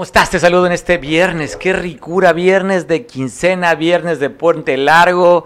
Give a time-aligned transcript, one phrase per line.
[0.00, 0.30] ¿Cómo estás?
[0.30, 1.56] Te saludo en este viernes.
[1.56, 5.44] Qué ricura, viernes de quincena, viernes de puente largo,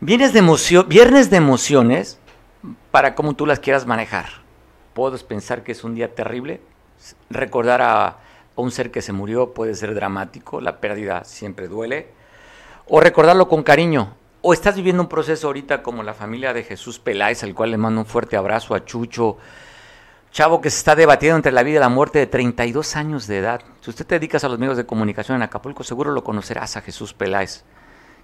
[0.00, 2.18] viernes de, emoción, viernes de emociones
[2.90, 4.24] para como tú las quieras manejar.
[4.94, 6.62] Puedes pensar que es un día terrible,
[7.28, 8.16] recordar a
[8.56, 12.08] un ser que se murió puede ser dramático, la pérdida siempre duele,
[12.88, 16.98] o recordarlo con cariño, o estás viviendo un proceso ahorita como la familia de Jesús
[16.98, 19.36] Peláez, al cual le mando un fuerte abrazo a Chucho,
[20.34, 23.38] chavo que se está debatiendo entre la vida y la muerte de 32 años de
[23.38, 23.62] edad.
[23.80, 26.80] Si usted te dedicas a los medios de comunicación en Acapulco, seguro lo conocerás a
[26.80, 27.62] Jesús Peláez.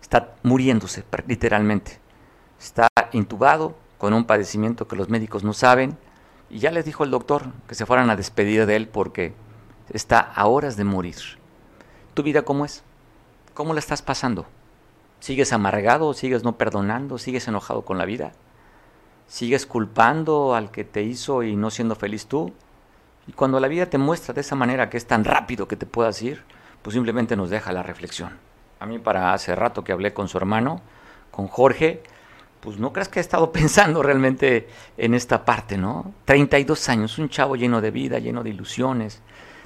[0.02, 2.00] Está muriéndose, literalmente.
[2.59, 5.96] Está intubado con un padecimiento que los médicos no saben.
[6.50, 9.33] Y ya les dijo el doctor que se fueran a despedir de él porque
[9.91, 11.14] está a horas de morir.
[12.14, 12.83] ¿Tu vida cómo es?
[13.55, 14.47] ¿Cómo la estás pasando?
[15.20, 16.12] ¿Sigues amargado?
[16.12, 17.19] ¿Sigues no perdonando?
[17.19, 18.33] ¿Sigues enojado con la vida?
[19.30, 22.53] Sigues culpando al que te hizo y no siendo feliz tú.
[23.28, 25.87] Y cuando la vida te muestra de esa manera que es tan rápido que te
[25.87, 26.42] puedas ir,
[26.83, 28.37] pues simplemente nos deja la reflexión.
[28.81, 30.83] A mí para hace rato que hablé con su hermano,
[31.31, 32.03] con Jorge,
[32.59, 36.12] pues no creas que he estado pensando realmente en esta parte, ¿no?
[36.25, 39.22] 32 años, un chavo lleno de vida, lleno de ilusiones,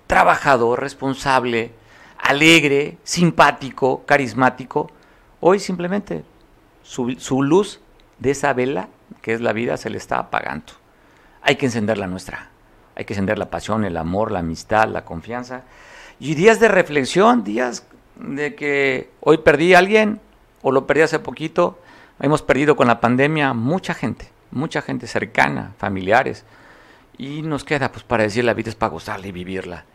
[0.06, 1.72] trabajador, responsable,
[2.18, 4.90] alegre, simpático, carismático.
[5.40, 6.22] Hoy simplemente
[6.82, 7.80] su, su luz
[8.18, 8.90] de esa vela
[9.24, 10.74] que es la vida, se le está apagando.
[11.40, 12.50] Hay que encender la nuestra.
[12.94, 15.62] Hay que encender la pasión, el amor, la amistad, la confianza.
[16.20, 20.20] Y días de reflexión, días de que hoy perdí a alguien
[20.60, 21.78] o lo perdí hace poquito.
[22.20, 26.44] Hemos perdido con la pandemia mucha gente, mucha gente cercana, familiares.
[27.16, 29.86] Y nos queda pues para decir la vida es para gozarla y vivirla.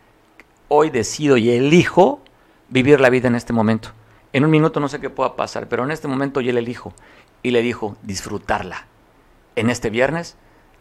[0.69, 2.23] Hoy decido y elijo
[2.67, 3.91] vivir la vida en este momento.
[4.33, 6.95] En un minuto no sé qué pueda pasar, pero en este momento yo le elijo
[7.43, 8.87] y le dijo disfrutarla
[9.59, 10.35] en este viernes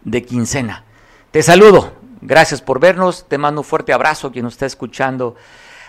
[0.05, 0.85] de quincena.
[1.31, 5.37] Te saludo, gracias por vernos, te mando un fuerte abrazo quien nos está escuchando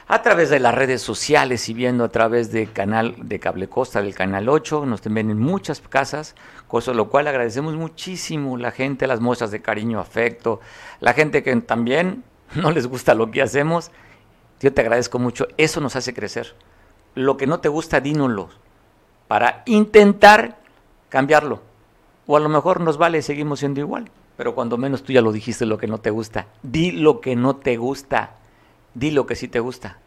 [0.07, 4.01] a través de las redes sociales y viendo a través del canal de Cable Costa
[4.01, 6.35] del canal 8, nos ven en muchas casas,
[6.67, 10.61] cosa lo cual agradecemos muchísimo la gente, las muestras de cariño, afecto,
[10.99, 12.23] la gente que también
[12.55, 13.91] no les gusta lo que hacemos.
[14.59, 16.55] Yo te agradezco mucho, eso nos hace crecer.
[17.13, 18.49] Lo que no te gusta, dínoslo
[19.29, 20.57] para intentar
[21.07, 21.61] cambiarlo.
[22.31, 24.11] O a lo mejor nos vale, seguimos siendo igual.
[24.37, 26.45] Pero cuando menos tú ya lo dijiste lo que no te gusta.
[26.61, 28.33] Di lo que no te gusta.
[28.93, 29.97] Di lo que sí te gusta.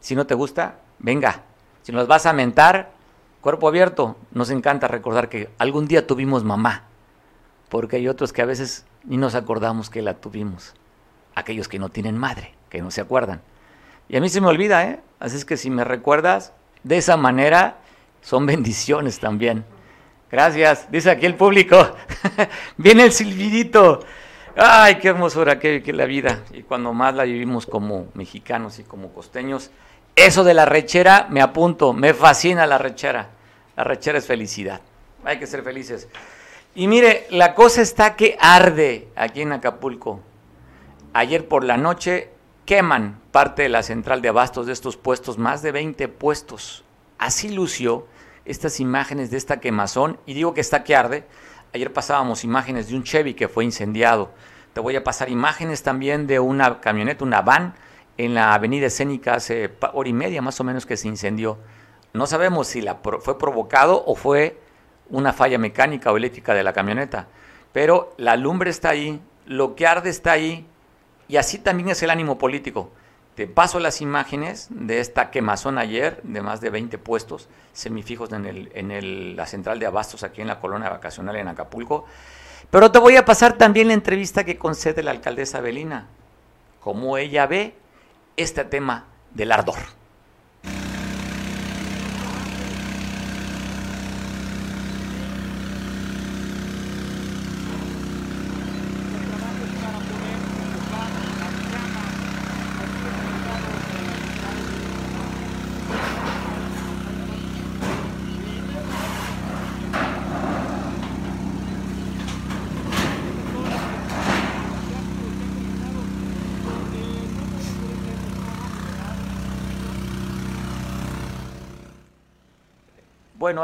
[0.00, 1.42] Si no te gusta, venga.
[1.82, 2.92] Si nos vas a mentar,
[3.42, 4.16] cuerpo abierto.
[4.32, 6.84] Nos encanta recordar que algún día tuvimos mamá.
[7.68, 10.72] Porque hay otros que a veces ni nos acordamos que la tuvimos.
[11.34, 13.42] Aquellos que no tienen madre, que no se acuerdan.
[14.08, 15.00] Y a mí se me olvida, ¿eh?
[15.20, 16.54] Así es que si me recuerdas
[16.84, 17.76] de esa manera,
[18.22, 19.66] son bendiciones también.
[20.30, 21.96] Gracias, dice aquí el público.
[22.76, 24.00] Viene el silbidito.
[24.56, 26.42] Ay, qué hermosura, qué, qué, la vida.
[26.52, 29.70] Y cuando más la vivimos como mexicanos y como costeños,
[30.16, 33.28] eso de la rechera, me apunto, me fascina la rechera.
[33.76, 34.80] La rechera es felicidad.
[35.24, 36.08] Hay que ser felices.
[36.74, 40.20] Y mire, la cosa está que arde aquí en Acapulco.
[41.12, 42.30] Ayer por la noche
[42.64, 46.84] queman parte de la central de abastos de estos puestos, más de 20 puestos.
[47.18, 48.06] Así lució
[48.46, 51.26] estas imágenes de esta quemazón, y digo que está que arde,
[51.74, 54.30] ayer pasábamos imágenes de un Chevy que fue incendiado,
[54.72, 57.74] te voy a pasar imágenes también de una camioneta, una van,
[58.18, 61.58] en la avenida escénica hace hora y media más o menos que se incendió.
[62.12, 64.58] No sabemos si la fue provocado o fue
[65.10, 67.28] una falla mecánica o eléctrica de la camioneta,
[67.72, 70.66] pero la lumbre está ahí, lo que arde está ahí,
[71.28, 72.90] y así también es el ánimo político.
[73.36, 78.46] Te paso las imágenes de esta quemazón ayer de más de 20 puestos semifijos en,
[78.46, 82.06] el, en la central de abastos aquí en la colonia vacacional en Acapulco.
[82.70, 86.06] Pero te voy a pasar también la entrevista que concede la alcaldesa Belina,
[86.80, 87.74] cómo ella ve
[88.38, 89.04] este tema
[89.34, 89.76] del ardor.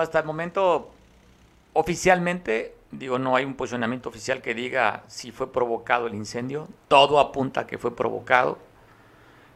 [0.02, 0.90] Hasta el momento,
[1.72, 6.69] oficialmente, digo, no hay un posicionamiento oficial que diga si fue provocado el incendio.
[6.88, 8.58] Todo apunta a que fue provocado.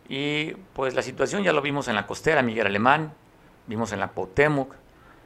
[0.08, 3.12] Y pues la situación ya lo vimos en la costera, Miguel Alemán,
[3.66, 4.74] vimos en la Potemoc.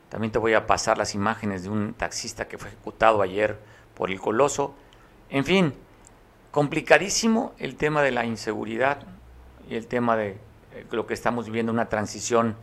[0.08, 3.58] También te voy a pasar las imágenes de un taxista que fue ejecutado ayer
[3.94, 4.74] por el Coloso.
[5.28, 5.74] En fin,
[6.50, 9.02] complicadísimo el tema de la inseguridad
[9.68, 10.38] y el tema de
[10.72, 12.56] eh, lo que estamos viviendo, una transición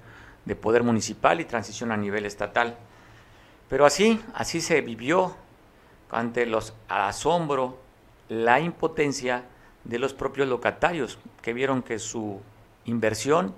[0.48, 2.78] de poder municipal y transición a nivel estatal.
[3.70, 5.36] Pero así, así se vivió
[6.10, 7.78] ante los asombro,
[8.30, 9.44] la impotencia
[9.84, 12.42] de los propios locatarios que vieron que su
[12.86, 13.54] inversión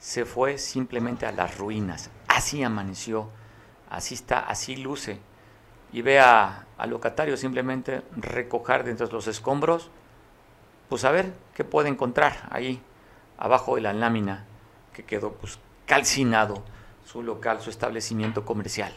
[0.00, 2.10] se fue simplemente a las ruinas.
[2.26, 3.28] Así amaneció,
[3.88, 5.20] así está, así luce.
[5.92, 9.90] Y ve a, al locatario simplemente recoger dentro de los escombros,
[10.88, 12.82] pues a ver qué puede encontrar ahí,
[13.38, 14.44] abajo de la lámina
[14.92, 16.62] que quedó pues calcinado
[17.04, 18.92] su local, su establecimiento comercial.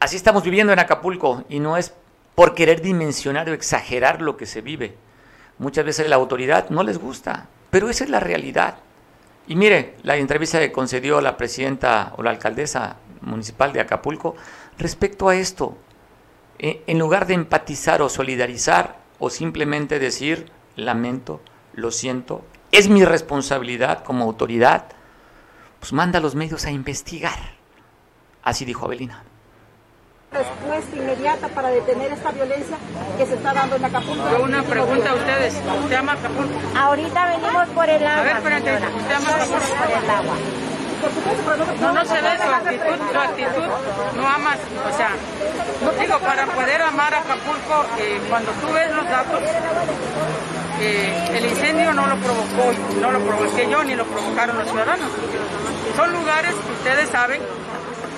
[0.00, 1.94] Así estamos viviendo en Acapulco y no es
[2.34, 4.94] por querer dimensionar o exagerar lo que se vive.
[5.58, 8.76] Muchas veces la autoridad no les gusta, pero esa es la realidad.
[9.48, 14.36] Y mire, la entrevista que concedió la presidenta o la alcaldesa municipal de Acapulco
[14.78, 15.76] respecto a esto,
[16.58, 21.40] e, en lugar de empatizar o solidarizar o simplemente decir, lamento,
[21.74, 24.84] lo siento, es mi responsabilidad como autoridad,
[25.80, 27.38] pues manda a los medios a investigar.
[28.42, 29.24] Así dijo Abelina
[30.36, 32.76] respuesta inmediata para detener esta violencia
[33.16, 34.42] que se está dando en Acapulco.
[34.42, 35.54] una pregunta a ustedes.
[35.54, 36.54] ¿Usted ama Acapulco?
[36.76, 38.20] Ahorita venimos por el agua.
[38.20, 38.96] A ver, espérate.
[38.96, 39.74] ¿Usted ama Acapulco?
[39.78, 40.36] Por el agua.
[41.80, 43.64] No, no se ve su actitud, su actitud,
[44.16, 44.58] no amas,
[44.88, 45.10] o sea,
[46.00, 49.42] digo, para poder amar Acapulco, eh, cuando tú ves los datos,
[50.80, 55.10] eh, el incendio no lo provocó, no lo provoqué yo, ni lo provocaron los ciudadanos.
[55.96, 57.40] Son lugares que ustedes saben,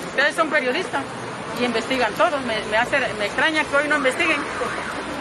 [0.09, 1.03] ustedes son periodistas,
[1.59, 2.41] y investigan todos.
[2.45, 4.39] Me, me, hace, me extraña que hoy no investiguen.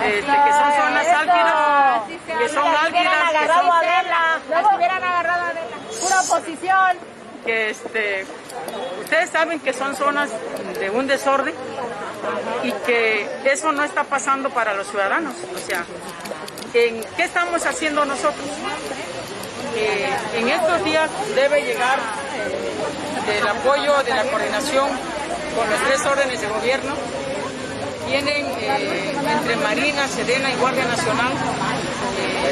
[0.04, 2.02] Este, que son zonas álgidas,
[2.38, 3.66] que son álgidas, que son...
[3.66, 6.98] A hubieran agarrado a Vela, pura oposición.
[7.44, 8.26] Que este,
[9.00, 10.30] ustedes saben que son zonas
[10.78, 11.54] de un desorden
[12.62, 15.34] y que eso no está pasando para los ciudadanos.
[15.54, 15.84] O sea,
[16.74, 18.46] ¿en qué estamos haciendo nosotros?
[20.34, 24.88] En estos días debe llegar eh, el apoyo de la coordinación
[25.56, 26.94] con los tres órdenes de gobierno,
[28.08, 31.32] tienen eh, entre Marina, Sedena y Guardia Nacional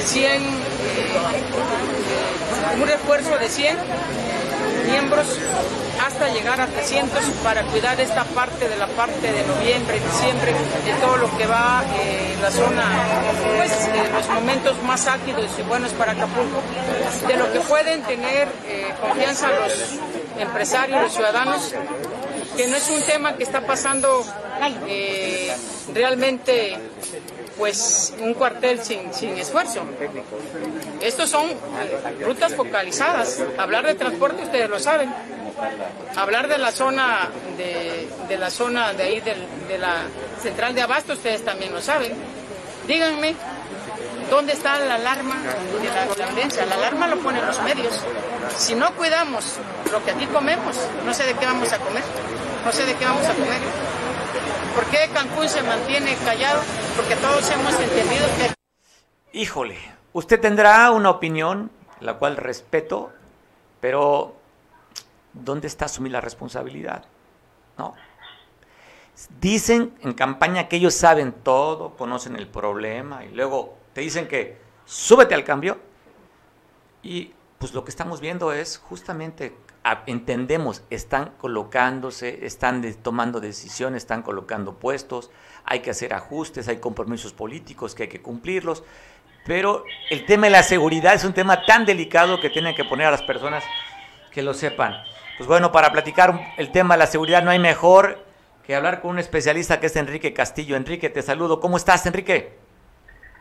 [0.04, 1.12] 100, eh, eh,
[2.80, 3.76] un refuerzo de 100
[4.86, 5.26] miembros
[6.04, 10.52] hasta llegar a 300 para cuidar esta parte de la parte de noviembre, diciembre,
[10.84, 12.84] de todo lo que va en la zona,
[13.56, 13.72] pues
[14.12, 16.62] los momentos más álgidos y buenos para Acapulco,
[17.26, 18.48] de lo que pueden tener
[19.00, 19.72] confianza los
[20.38, 21.74] empresarios, los ciudadanos
[22.56, 24.24] que no es un tema que está pasando
[24.88, 25.54] eh,
[25.92, 26.76] realmente
[27.56, 29.82] pues un cuartel sin, sin esfuerzo.
[31.00, 31.46] Estos son
[32.20, 33.42] rutas focalizadas.
[33.58, 35.12] Hablar de transporte ustedes lo saben.
[36.16, 40.02] Hablar de la zona de, de la zona de ahí de la
[40.42, 42.12] central de abasto ustedes también lo saben.
[42.86, 43.34] Díganme
[44.30, 46.66] ¿Dónde está la alarma de la violencia?
[46.66, 48.00] La alarma lo ponen los medios.
[48.56, 49.44] Si no cuidamos
[49.92, 52.02] lo que aquí comemos, no sé de qué vamos a comer,
[52.64, 53.60] no sé de qué vamos a comer.
[54.76, 56.60] ¿Por qué Cancún se mantiene callado?
[56.96, 59.38] Porque todos hemos entendido que...
[59.38, 59.78] Híjole,
[60.12, 61.70] usted tendrá una opinión,
[62.00, 63.10] la cual respeto,
[63.80, 64.36] pero
[65.32, 67.06] ¿dónde está asumir la responsabilidad?
[67.78, 67.94] ¿No?
[69.40, 74.58] Dicen en campaña que ellos saben todo, conocen el problema y luego te dicen que
[74.84, 75.78] súbete al cambio
[77.02, 79.56] y pues lo que estamos viendo es justamente,
[80.06, 85.30] entendemos, están colocándose, están tomando decisiones, están colocando puestos,
[85.64, 88.84] hay que hacer ajustes, hay compromisos políticos que hay que cumplirlos,
[89.44, 93.06] pero el tema de la seguridad es un tema tan delicado que tienen que poner
[93.06, 93.64] a las personas
[94.32, 94.94] que lo sepan.
[95.36, 98.24] Pues bueno, para platicar el tema de la seguridad no hay mejor
[98.64, 100.76] que hablar con un especialista que es Enrique Castillo.
[100.76, 101.60] Enrique, te saludo.
[101.60, 102.58] ¿Cómo estás, Enrique?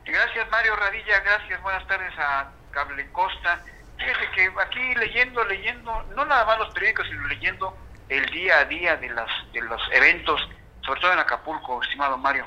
[0.05, 3.59] Gracias Mario Radilla, gracias, buenas tardes a Cable Costa.
[3.97, 7.75] Fíjese que aquí leyendo, leyendo, no nada más los periódicos, sino leyendo
[8.09, 10.41] el día a día de, las, de los eventos,
[10.85, 12.45] sobre todo en Acapulco, estimado Mario.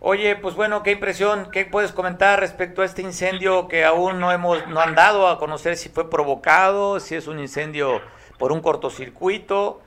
[0.00, 4.30] Oye, pues bueno, qué impresión, qué puedes comentar respecto a este incendio que aún no
[4.30, 8.02] hemos, no han dado a conocer si fue provocado, si es un incendio
[8.38, 9.80] por un cortocircuito.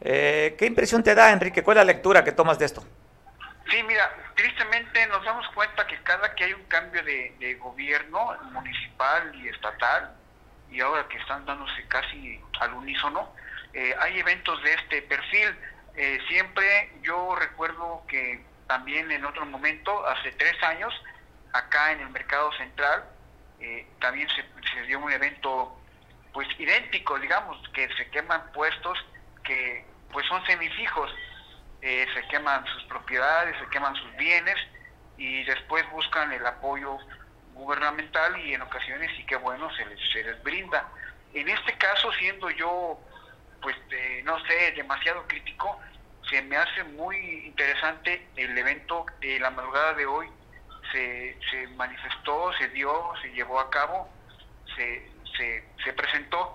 [0.00, 1.64] Eh, ¿Qué impresión te da, Enrique?
[1.64, 2.84] ¿Cuál es la lectura que tomas de esto?
[3.70, 9.34] Sí, mira, tristemente nos damos cuenta que cada que hay un cambio de, gobierno municipal
[9.34, 10.14] y estatal,
[10.70, 13.32] y ahora que están dándose casi al unísono,
[13.72, 15.56] eh, hay eventos de este perfil.
[15.96, 20.94] Eh, siempre yo recuerdo que también en otro momento, hace tres años,
[21.52, 23.04] acá en el mercado central,
[23.58, 25.76] eh, también se, se, dio un evento
[26.32, 28.98] pues idéntico, digamos, que se queman puestos
[29.42, 31.10] que pues son semifijos
[31.86, 34.56] eh, se queman sus propiedades, se queman sus bienes
[35.16, 36.98] y después buscan el apoyo
[37.54, 40.88] gubernamental y en ocasiones sí que bueno se les, se les brinda.
[41.32, 42.98] En este caso, siendo yo,
[43.62, 43.76] pues
[44.24, 45.78] no sé, demasiado crítico,
[46.28, 47.16] se me hace muy
[47.46, 50.28] interesante el evento de la madrugada de hoy.
[50.90, 54.10] Se, se manifestó, se dio, se llevó a cabo,
[54.74, 56.52] se, se, se presentó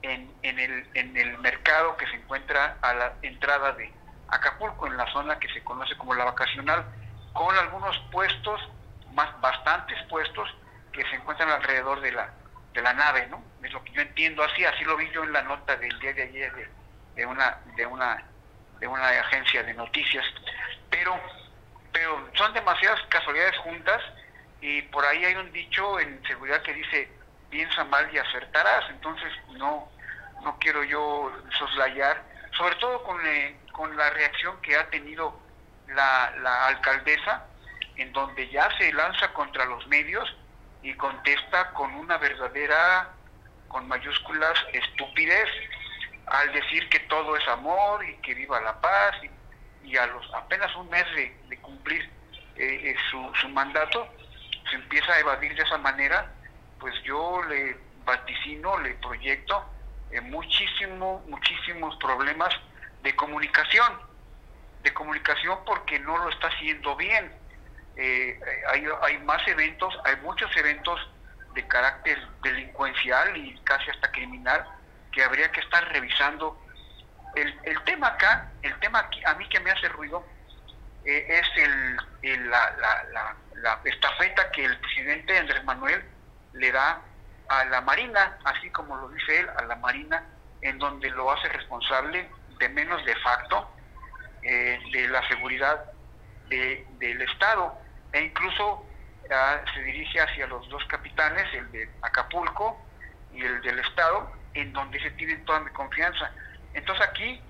[0.00, 3.92] en, en, el, en el mercado que se encuentra a la entrada de
[4.28, 6.84] Acapulco, en la zona que se conoce como la vacacional,
[7.32, 8.60] con algunos puestos,
[9.12, 10.48] más bastantes puestos,
[10.92, 12.30] que se encuentran alrededor de la,
[12.72, 13.42] de la nave, ¿no?
[13.62, 16.12] Es lo que yo entiendo así, así lo vi yo en la nota del día
[16.12, 16.70] de ayer
[17.14, 18.22] de, una, de una,
[18.78, 20.24] de una agencia de noticias.
[20.90, 21.18] Pero,
[21.92, 24.02] pero son demasiadas casualidades juntas
[24.60, 27.10] y por ahí hay un dicho en seguridad que dice
[27.50, 29.88] piensa mal y acertarás, entonces no,
[30.42, 32.22] no quiero yo soslayar,
[32.56, 35.38] sobre todo con, eh, con la reacción que ha tenido
[35.88, 37.46] la, alcaldesa,
[37.96, 40.34] en donde ya se lanza contra los medios
[40.82, 43.10] y contesta con una verdadera,
[43.68, 45.48] con mayúsculas, estupidez,
[46.26, 49.16] al decir que todo es amor y que viva la paz,
[49.82, 52.02] y, a los apenas un mes de, cumplir
[52.56, 54.08] eh, eh, su mandato,
[54.70, 56.32] se empieza a evadir de esa manera,
[56.80, 59.64] pues yo le vaticino, le proyecto
[60.14, 62.54] eh, muchísimo, muchísimos problemas
[63.02, 64.00] de comunicación,
[64.82, 67.32] de comunicación porque no lo está haciendo bien.
[67.96, 71.00] Eh, hay, hay más eventos, hay muchos eventos
[71.54, 74.64] de carácter delincuencial y casi hasta criminal
[75.10, 76.60] que habría que estar revisando.
[77.34, 80.24] El, el tema acá, el tema aquí, a mí que me hace ruido,
[81.04, 81.46] eh, es
[82.22, 86.04] el, la, la, la, la estafeta que el presidente Andrés Manuel
[86.52, 87.02] le da
[87.48, 90.24] a la Marina, así como lo dice él, a la Marina,
[90.60, 93.70] en donde lo hace responsable de menos de facto
[94.42, 95.84] eh, de la seguridad
[96.48, 97.76] de, del Estado
[98.12, 98.86] e incluso
[99.30, 102.80] ah, se dirige hacia los dos capitanes, el de Acapulco
[103.32, 106.30] y el del Estado, en donde se tienen toda mi confianza.
[106.72, 107.40] Entonces aquí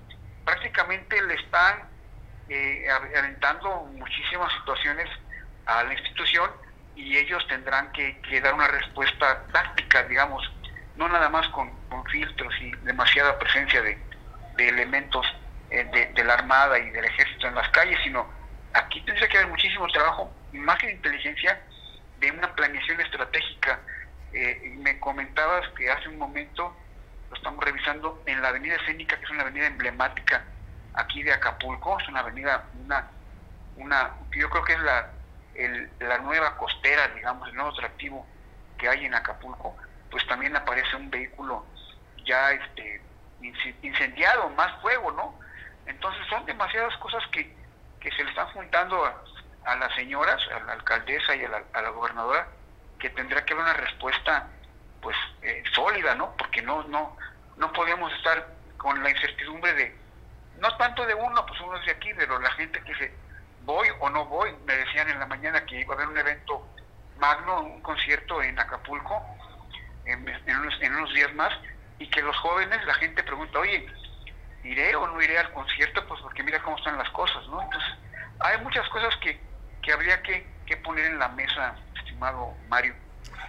[0.43, 1.83] prácticamente le están
[2.49, 5.09] eh, aventando muchísimas situaciones
[5.65, 6.51] a la institución
[6.95, 10.49] y ellos tendrán que, dar una respuesta táctica, digamos,
[10.95, 11.73] no nada más con,
[12.11, 13.97] filtros y demasiada presencia de,
[14.57, 15.25] elementos
[15.69, 18.27] eh, de, la Armada y del Ejército en las calles, sino
[18.73, 21.61] aquí tendría que haber muchísimo trabajo, más que de inteligencia,
[22.19, 23.79] de una planeación estratégica.
[24.33, 26.75] Eh, me comentabas que hace un momento,
[27.29, 30.43] lo estamos revisando, en la Avenida Escénica, que es una avenida emblemática
[30.93, 33.09] aquí de Acapulco, es una avenida, una,
[33.77, 35.09] una yo creo que es la
[35.99, 38.25] la nueva costera, digamos, el nuevo atractivo
[38.77, 39.75] que hay en Acapulco,
[40.11, 41.65] pues también aparece un vehículo
[42.25, 43.01] ya este
[43.81, 45.39] incendiado, más fuego, ¿no?
[45.85, 47.55] Entonces son demasiadas cosas que,
[47.99, 52.47] que se le están juntando a, las señoras, a la alcaldesa y a la, gobernadora,
[52.99, 54.47] que tendrá que haber una respuesta
[55.01, 56.35] pues eh, sólida, ¿no?
[56.37, 57.15] Porque no, no,
[57.57, 58.47] no podemos estar
[58.77, 59.95] con la incertidumbre de,
[60.59, 63.24] no tanto de uno, pues uno es de aquí, pero la gente que se
[63.65, 64.51] voy o no voy.
[64.65, 66.65] Me decían en la mañana que iba a haber un evento
[67.19, 69.21] magno, un concierto en Acapulco,
[70.05, 70.21] en,
[70.91, 71.51] unos, días más,
[71.97, 73.87] y que los jóvenes, la gente pregunta, oye,
[74.63, 76.05] ¿iré o no iré al concierto?
[76.07, 77.61] Pues porque mira cómo están las cosas, ¿no?
[77.61, 77.89] Entonces,
[78.39, 79.39] hay muchas cosas que,
[79.81, 82.93] que habría que, que poner en la mesa, estimado Mario.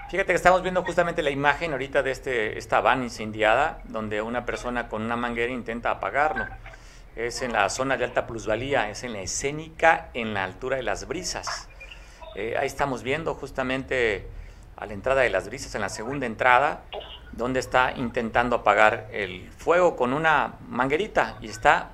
[0.08, 4.46] Fíjate que estamos viendo justamente la imagen ahorita de este, esta van incendiada, donde una
[4.46, 6.46] persona con una manguera intenta apagarlo
[7.16, 10.82] es en la zona de alta plusvalía, es en la escénica, en la altura de
[10.82, 11.68] las brisas.
[12.34, 14.28] Eh, ahí estamos viendo justamente
[14.76, 16.82] a la entrada de las brisas, en la segunda entrada,
[17.32, 21.90] donde está intentando apagar el fuego con una manguerita y está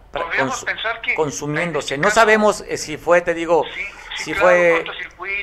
[1.15, 1.97] consumiéndose.
[1.99, 3.65] No sabemos eh, si fue, te digo,
[4.17, 4.85] si fue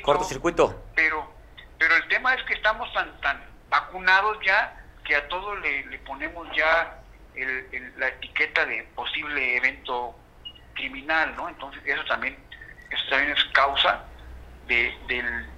[0.03, 1.25] cortocircuito, Pero,
[1.77, 5.99] pero el tema es que estamos tan, tan vacunados ya que a todo le, le
[5.99, 6.98] ponemos ya
[7.97, 10.15] la etiqueta de posible evento
[10.73, 11.49] criminal, ¿no?
[11.49, 12.37] Entonces eso también,
[12.89, 14.05] eso también es causa
[14.67, 14.93] de,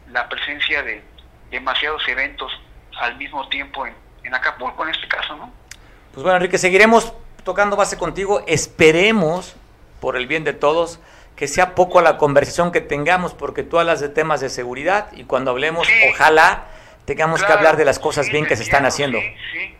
[0.10, 1.04] la presencia de
[1.50, 2.52] demasiados eventos
[3.00, 5.52] al mismo tiempo en, en Acapulco, en este caso, ¿no?
[6.14, 8.44] Pues bueno, Enrique, seguiremos tocando base contigo.
[8.48, 9.56] Esperemos,
[10.00, 11.00] por el bien de todos,
[11.36, 15.24] que sea poco la conversación que tengamos, porque tú hablas de temas de seguridad y
[15.24, 16.66] cuando hablemos, ojalá
[17.06, 19.20] tengamos que hablar de las cosas bien que se están haciendo.
[19.52, 19.76] Sí,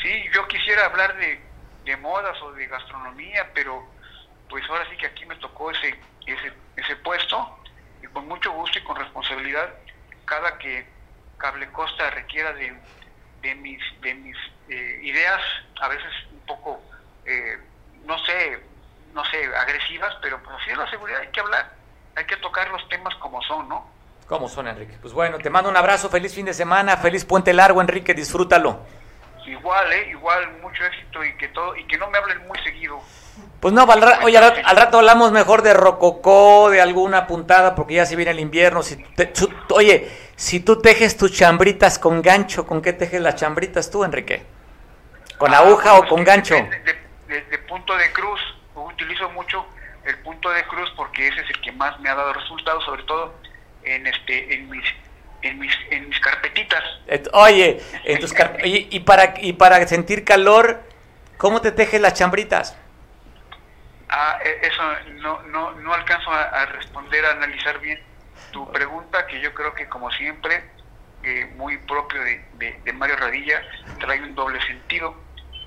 [0.00, 1.40] Sí, yo quisiera hablar de,
[1.84, 3.84] de modas o de gastronomía, pero
[4.48, 7.58] pues ahora sí que aquí me tocó ese, ese, ese puesto
[8.02, 9.74] y con mucho gusto y con responsabilidad,
[10.24, 10.86] cada que
[11.38, 12.74] Cable Costa requiera de,
[13.42, 14.36] de mis, de mis
[14.68, 15.40] eh, ideas,
[15.80, 16.82] a veces un poco,
[17.24, 17.58] eh,
[18.04, 18.62] no sé,
[19.14, 21.72] no sé, agresivas, pero pues así de la seguridad hay que hablar,
[22.16, 23.90] hay que tocar los temas como son, ¿no?
[24.26, 24.98] ¿Cómo son, Enrique?
[25.00, 28.84] Pues bueno, te mando un abrazo, feliz fin de semana, feliz puente largo, Enrique, disfrútalo.
[29.48, 30.10] Igual, ¿eh?
[30.10, 33.00] Igual, mucho éxito y que todo y que no me hablen muy seguido.
[33.60, 38.06] Pues no, al, oye, al, rato hablamos mejor de rococó, de alguna puntada, porque ya
[38.06, 38.82] se viene el invierno.
[38.82, 39.02] Si
[39.70, 44.44] oye, si tú tejes tus chambritas con gancho, ¿con qué tejes las chambritas tú, Enrique?
[45.38, 46.54] ¿Con ah, aguja o con gancho?
[46.54, 48.40] De, de, punto de cruz.
[48.74, 49.66] Utilizo mucho
[50.04, 53.02] el punto de cruz porque ese es el que más me ha dado resultados, sobre
[53.04, 53.34] todo
[53.82, 54.84] en este en mis
[55.42, 56.82] en mis, en mis carpetitas.
[57.32, 60.82] Oye, en tus y, para y para sentir calor,
[61.36, 62.76] ¿cómo te tejes las chambritas?
[64.08, 64.82] Ah, e, eso
[65.20, 68.00] no, no, no alcanzo a, responder, a analizar bien
[68.52, 70.64] tu pregunta, que yo creo que como siempre,
[71.22, 73.62] eh, muy propio de, de, Mario Radilla,
[74.00, 75.14] trae un doble sentido.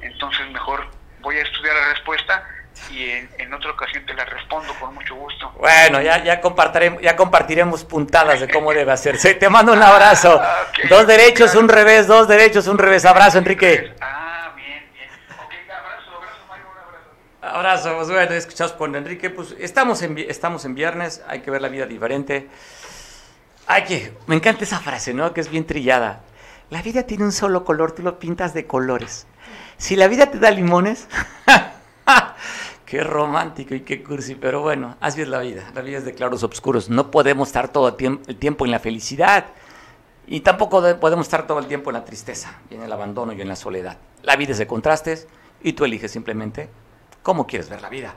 [0.01, 2.44] Entonces mejor voy a estudiar la respuesta
[2.90, 5.51] y en, otra ocasión te la respondo con mucho gusto.
[5.60, 9.34] Bueno, ya, ya, compartiremos, ya compartiremos puntadas de cómo debe hacerse.
[9.36, 10.42] Te mando un abrazo.
[10.51, 13.06] Ah, dos derechos, un revés, dos derechos, un revés.
[13.06, 13.94] Abrazo, Enrique.
[14.01, 15.10] Ah, bien, bien.
[15.38, 17.58] Ok, abrazo, abrazo, Mario, un abrazo.
[17.58, 19.30] Abrazo, pues bueno, escuchamos con Enrique.
[19.30, 22.50] Pues estamos en, estamos en viernes, hay que ver la vida diferente.
[23.68, 25.34] Hay que, me encanta esa frase, ¿no?
[25.34, 26.22] Que es bien trillada.
[26.70, 29.28] La vida tiene un solo color, tú lo pintas de colores.
[29.78, 31.08] Si la vida te da limones,
[32.91, 35.71] Qué romántico y qué cursi, pero bueno, así es la vida.
[35.74, 36.89] La vida es de claros oscuros.
[36.89, 39.45] No podemos estar todo el tiempo en la felicidad
[40.27, 43.39] y tampoco podemos estar todo el tiempo en la tristeza, y en el abandono y
[43.39, 43.98] en la soledad.
[44.24, 45.29] La vida es de contrastes
[45.63, 46.67] y tú eliges simplemente
[47.24, 48.13] cómo quieres ver la vida.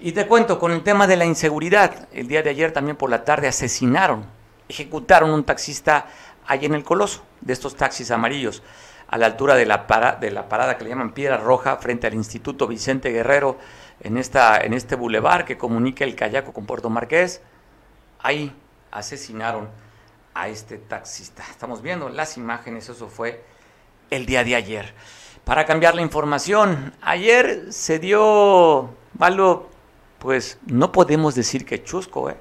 [0.00, 2.08] Y te cuento con el tema de la inseguridad.
[2.10, 4.26] El día de ayer también por la tarde asesinaron,
[4.68, 6.06] ejecutaron un taxista
[6.44, 8.64] allí en el Coloso, de estos taxis amarillos,
[9.06, 12.14] a la altura de la, de la parada que le llaman Piedra Roja, frente al
[12.14, 13.58] Instituto Vicente Guerrero
[14.00, 17.40] en, esta, en este bulevar que comunica el Cayaco con Puerto Marqués.
[18.20, 18.54] Ahí
[18.90, 19.68] asesinaron
[20.34, 21.44] a este taxista.
[21.50, 23.44] Estamos viendo las imágenes, eso fue
[24.10, 24.94] el día de ayer.
[25.44, 29.70] Para cambiar la información, ayer se dio algo,
[30.18, 32.36] pues no podemos decir que chusco, ¿eh?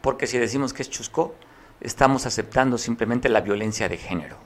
[0.00, 1.34] porque si decimos que es chusco,
[1.80, 4.36] estamos aceptando simplemente la violencia de género.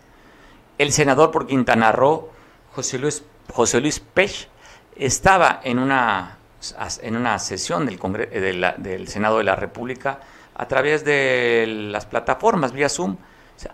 [0.79, 2.31] El senador por Quintana Roo,
[2.73, 4.49] José Luis, José Luis Pech,
[4.97, 6.38] estaba en una,
[7.03, 7.98] en una sesión del,
[8.79, 10.20] del Senado de la República
[10.55, 13.16] a través de las plataformas vía Zoom.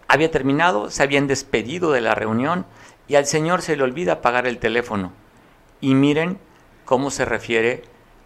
[0.08, 2.66] había terminado, se habían despedido de la reunión
[3.08, 5.12] y al señor se le olvida pagar el teléfono.
[5.80, 6.38] Y miren
[6.84, 7.82] cómo se refiere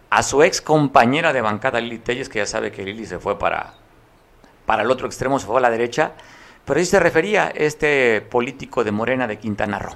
[0.09, 3.37] a su ex compañera de bancada Lili Telles, que ya sabe que Lili se fue
[3.37, 3.73] para,
[4.65, 6.13] para el otro extremo, se fue a la derecha,
[6.63, 9.95] pero ahí se refería este político de Morena de Quintana Roo.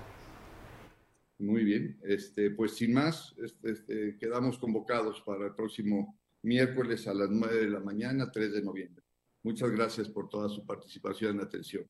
[1.39, 7.13] Muy bien, este, pues sin más, este, este, quedamos convocados para el próximo miércoles a
[7.13, 9.05] las 9 de la mañana, 3 de noviembre.
[9.41, 11.89] Muchas gracias por toda su participación y atención.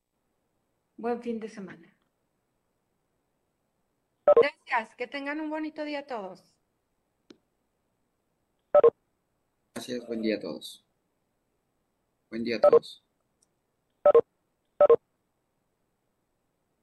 [0.97, 1.91] Buen fin de semana.
[4.39, 6.43] Gracias, que tengan un bonito día todos.
[9.73, 10.85] Gracias, buen día a todos.
[12.29, 13.03] Buen día a todos.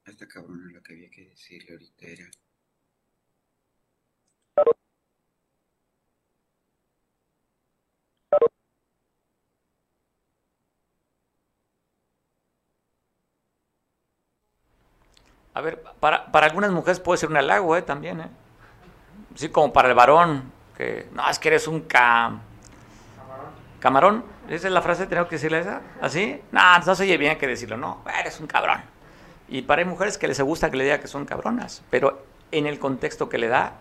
[0.05, 2.29] Esta cabrona lo que había que decirle ahorita era...
[15.57, 17.81] A ver, para, para algunas mujeres puede ser un halago, ¿eh?
[17.81, 18.29] También, ¿eh?
[19.33, 22.41] Sí, como para el varón, que no, es que eres un cam...
[23.79, 24.23] ¿Camarón?
[24.47, 25.07] ¿Esa es la frase?
[25.07, 25.81] ¿Tengo que decirle esa?
[25.99, 26.39] ¿Así?
[26.51, 28.81] No, no se oye bien que decirlo, no, eres un cabrón.
[29.49, 32.67] Y para hay mujeres que les gusta que le diga que son cabronas, pero en
[32.67, 33.77] el contexto que le da,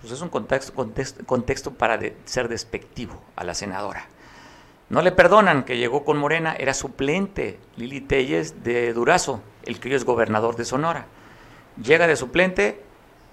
[0.00, 4.06] pues es un contexto, contexto, contexto para ser despectivo a la senadora.
[4.88, 9.88] No le perdonan que llegó con Morena, era suplente Lili Telles de Durazo, el que
[9.88, 11.06] hoy es gobernador de Sonora.
[11.82, 12.82] Llega de suplente,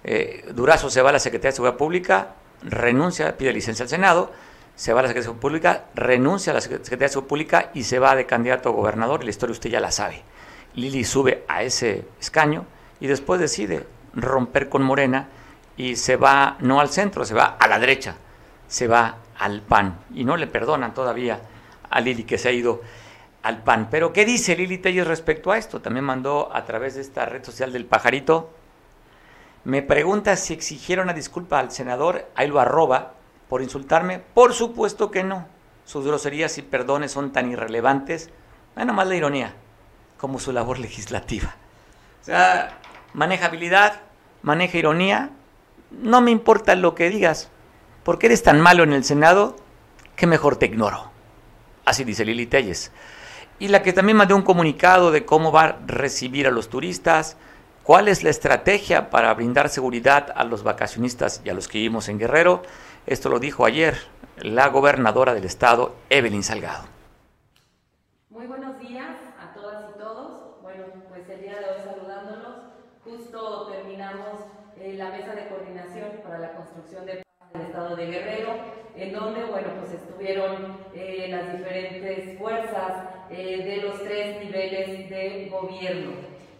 [0.04, 4.32] eh, Durazo se va a la Secretaría de Seguridad Pública, renuncia, pide licencia al Senado,
[4.76, 7.72] se va a la Secretaría de Seguridad Pública, renuncia a la Secretaría de Seguridad Pública
[7.74, 10.24] y se va de candidato a gobernador, la historia usted ya la sabe.
[10.76, 12.66] Lili sube a ese escaño
[13.00, 15.30] y después decide romper con Morena
[15.78, 18.16] y se va no al centro, se va a la derecha,
[18.68, 20.00] se va al PAN.
[20.14, 21.42] Y no le perdonan todavía
[21.90, 22.82] a Lili que se ha ido
[23.44, 23.90] al PAN.
[23.92, 25.82] Pero ¿qué dice Lili Telles respecto a esto?
[25.82, 28.50] También mandó a través de esta red social del pajarito.
[29.66, 33.14] Me pregunta si exigieron una disculpa al senador, ahí lo arroba,
[33.48, 34.20] por insultarme.
[34.20, 35.46] Por supuesto que no.
[35.86, 38.30] Sus groserías y perdones son tan irrelevantes.
[38.76, 39.54] Bueno, más la ironía,
[40.18, 41.56] como su labor legislativa.
[42.22, 42.80] O sea,
[43.14, 44.02] maneja habilidad,
[44.42, 45.30] maneja ironía.
[45.92, 47.50] No me importa lo que digas,
[48.04, 49.58] porque eres tan malo en el Senado
[50.16, 51.12] que mejor te ignoro.
[51.86, 52.92] Así dice Lili Telles.
[53.64, 57.38] Y la que también mandó un comunicado de cómo va a recibir a los turistas,
[57.84, 62.10] cuál es la estrategia para brindar seguridad a los vacacionistas y a los que vivimos
[62.10, 62.62] en Guerrero.
[63.08, 63.96] Esto lo dijo ayer
[64.36, 66.84] la gobernadora del estado, Evelyn Salgado.
[68.30, 70.62] Muy buenos días a todas y todos.
[70.62, 72.64] Bueno, pues el día de hoy saludándolos,
[73.06, 74.42] justo terminamos
[74.78, 77.24] eh, la mesa de coordinación para la construcción de
[77.54, 78.56] el estado de Guerrero,
[78.96, 85.50] en donde, bueno, pues estuvieron eh, las diferentes fuerzas eh, de los tres niveles de
[85.52, 86.12] gobierno.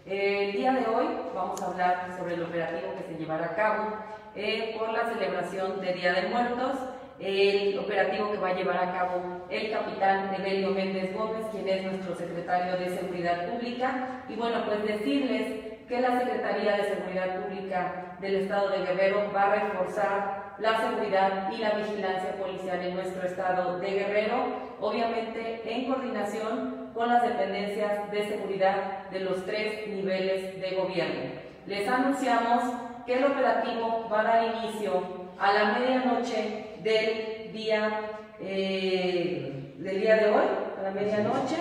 [0.06, 3.96] el día de hoy vamos a hablar sobre el operativo que se llevará a cabo
[4.34, 6.76] eh, por la celebración de Día de Muertos,
[7.20, 11.84] el operativo que va a llevar a cabo el capitán Evelio Méndez Gómez, quien es
[11.84, 14.24] nuestro secretario de Seguridad Pública.
[14.28, 19.42] Y bueno, pues decirles que la Secretaría de Seguridad Pública del Estado de Guerrero va
[19.44, 24.44] a reforzar la seguridad y la vigilancia policial en nuestro estado de Guerrero,
[24.80, 31.30] obviamente en coordinación con las dependencias de seguridad de los tres niveles de gobierno.
[31.66, 32.62] Les anunciamos
[33.04, 35.02] que el operativo va a dar inicio
[35.38, 38.00] a la medianoche del día,
[38.40, 40.44] eh, del día de hoy,
[40.78, 41.56] a la medianoche,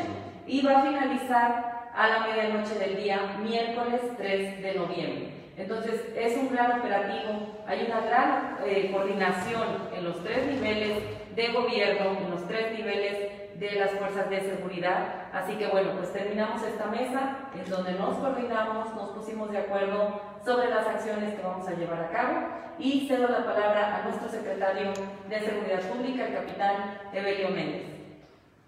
[0.45, 5.42] y va a finalizar a la medianoche del día miércoles 3 de noviembre.
[5.55, 11.03] Entonces es un gran operativo, hay una gran eh, coordinación en los tres niveles
[11.35, 15.29] de gobierno, en los tres niveles de las fuerzas de seguridad.
[15.31, 20.21] Así que bueno, pues terminamos esta mesa en donde nos coordinamos, nos pusimos de acuerdo
[20.43, 22.39] sobre las acciones que vamos a llevar a cabo
[22.79, 24.91] y cedo la palabra a nuestro secretario
[25.29, 27.83] de Seguridad Pública, el capitán Evelio Méndez.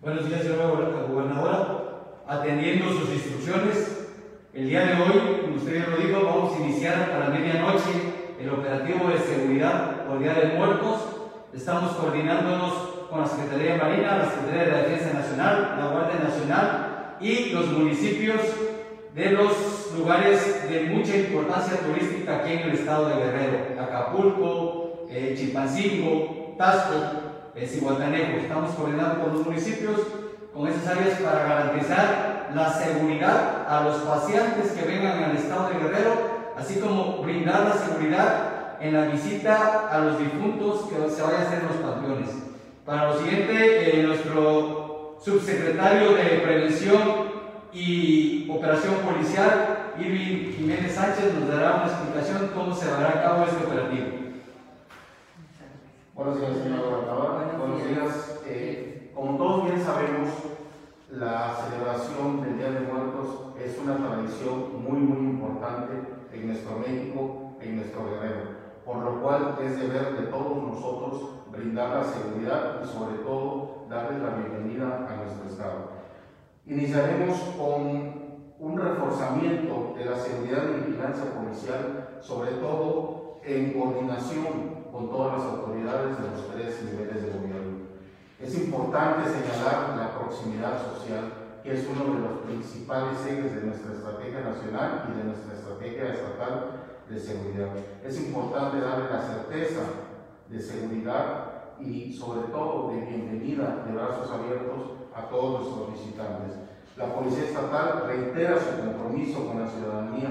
[0.02, 0.68] Buenos días, señora
[1.08, 1.86] gobernadora
[2.28, 4.05] atendiendo sus instrucciones.
[4.56, 7.92] El día de hoy, como usted ya lo dijo, vamos a iniciar a la medianoche
[8.40, 11.02] el operativo de seguridad por Día de Muertos.
[11.54, 12.72] Estamos coordinándonos
[13.10, 17.50] con la Secretaría de Marina, la Secretaría de la Defensa Nacional, la Guardia Nacional y
[17.50, 18.40] los municipios
[19.14, 25.36] de los lugares de mucha importancia turística aquí en el estado de Guerrero, Acapulco, eh,
[25.38, 26.94] Chilpancingo, Tasco,
[27.56, 28.38] eh, Cihuatanejo.
[28.38, 30.00] Estamos coordinando con los municipios
[30.56, 35.80] con esas áreas para garantizar la seguridad a los pacientes que vengan al estado de
[35.80, 36.14] Guerrero,
[36.58, 41.46] así como brindar la seguridad en la visita a los difuntos que se vayan a
[41.46, 42.30] hacer en los panteones.
[42.86, 47.02] Para lo siguiente, eh, nuestro subsecretario de Prevención
[47.74, 53.24] y Operación Policial, Irving Jiménez Sánchez, nos dará una explicación de cómo se dará a
[53.24, 54.08] cabo este operativo.
[56.14, 57.58] Buenos días, señor gobernador.
[57.58, 58.40] Buenos días.
[58.46, 60.30] Eh, como todos bien sabemos,
[61.10, 65.94] la celebración del Día de Muertos es una tradición muy, muy importante
[66.34, 68.42] en nuestro México, en nuestro Guerrero,
[68.84, 74.22] por lo cual es deber de todos nosotros brindar la seguridad y sobre todo darles
[74.22, 75.92] la bienvenida a nuestro Estado.
[76.66, 78.26] Iniciaremos con
[78.60, 85.54] un reforzamiento de la seguridad y vigilancia policial, sobre todo en coordinación con todas las
[85.54, 87.75] autoridades de los tres niveles de gobierno.
[88.40, 91.32] Es importante señalar la proximidad social,
[91.64, 96.14] que es uno de los principales ejes de nuestra estrategia nacional y de nuestra estrategia
[96.14, 96.72] estatal
[97.10, 97.70] de seguridad.
[98.04, 99.82] Es importante darle la certeza
[100.50, 106.58] de seguridad y sobre todo de bienvenida, de brazos abiertos a todos nuestros visitantes.
[106.98, 110.30] La Policía Estatal reitera su compromiso con la ciudadanía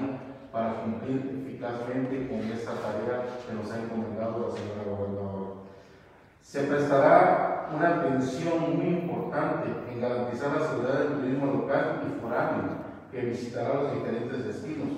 [0.52, 5.50] para cumplir eficazmente con esta tarea que nos ha encomendado la señora gobernadora.
[6.42, 12.84] Se prestará una atención muy importante en garantizar la seguridad del turismo local y foráneo
[13.10, 14.88] que visitará los diferentes destinos,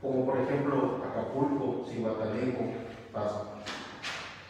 [0.00, 2.72] como por ejemplo Acapulco, Cihuatanejo,
[3.12, 3.46] Paso.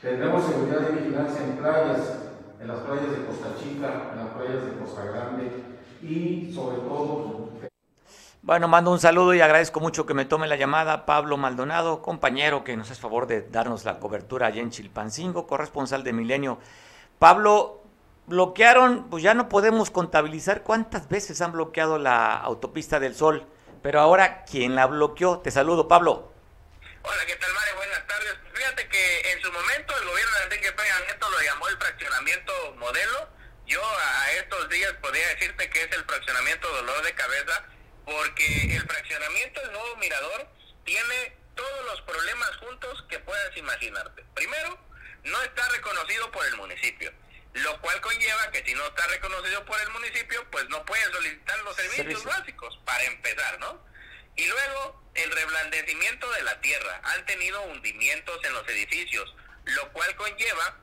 [0.00, 2.18] Tendremos seguridad y vigilancia en playas,
[2.60, 5.50] en las playas de Costa Chica, en las playas de Costa Grande
[6.02, 7.50] y sobre todo
[8.42, 12.64] bueno, mando un saludo y agradezco mucho que me tome la llamada Pablo Maldonado, compañero
[12.64, 16.58] que nos hace favor de darnos la cobertura allá en Chilpancingo, corresponsal de Milenio
[17.20, 17.84] Pablo,
[18.28, 23.46] bloquearon, pues ya no podemos contabilizar cuántas veces han bloqueado la autopista del Sol,
[23.82, 25.40] pero ahora, ¿quién la bloqueó?
[25.40, 26.32] Te saludo, Pablo.
[27.02, 27.76] Hola, ¿qué tal, Mario?
[27.76, 28.38] Buenas tardes.
[28.54, 32.52] Fíjate que en su momento el gobierno de Enrique Peña Nieto lo llamó el fraccionamiento
[32.78, 33.28] modelo.
[33.66, 37.64] Yo a estos días podría decirte que es el fraccionamiento dolor de cabeza,
[38.06, 40.48] porque el fraccionamiento del nuevo mirador
[40.84, 44.24] tiene todos los problemas juntos que puedas imaginarte.
[44.32, 44.78] Primero,
[45.24, 47.12] no está reconocido por el municipio,
[47.54, 51.58] lo cual conlleva que si no está reconocido por el municipio, pues no puede solicitar
[51.60, 53.84] los servicios básicos, para empezar, ¿no?
[54.36, 57.00] Y luego, el reblandecimiento de la tierra.
[57.04, 60.78] Han tenido hundimientos en los edificios, lo cual conlleva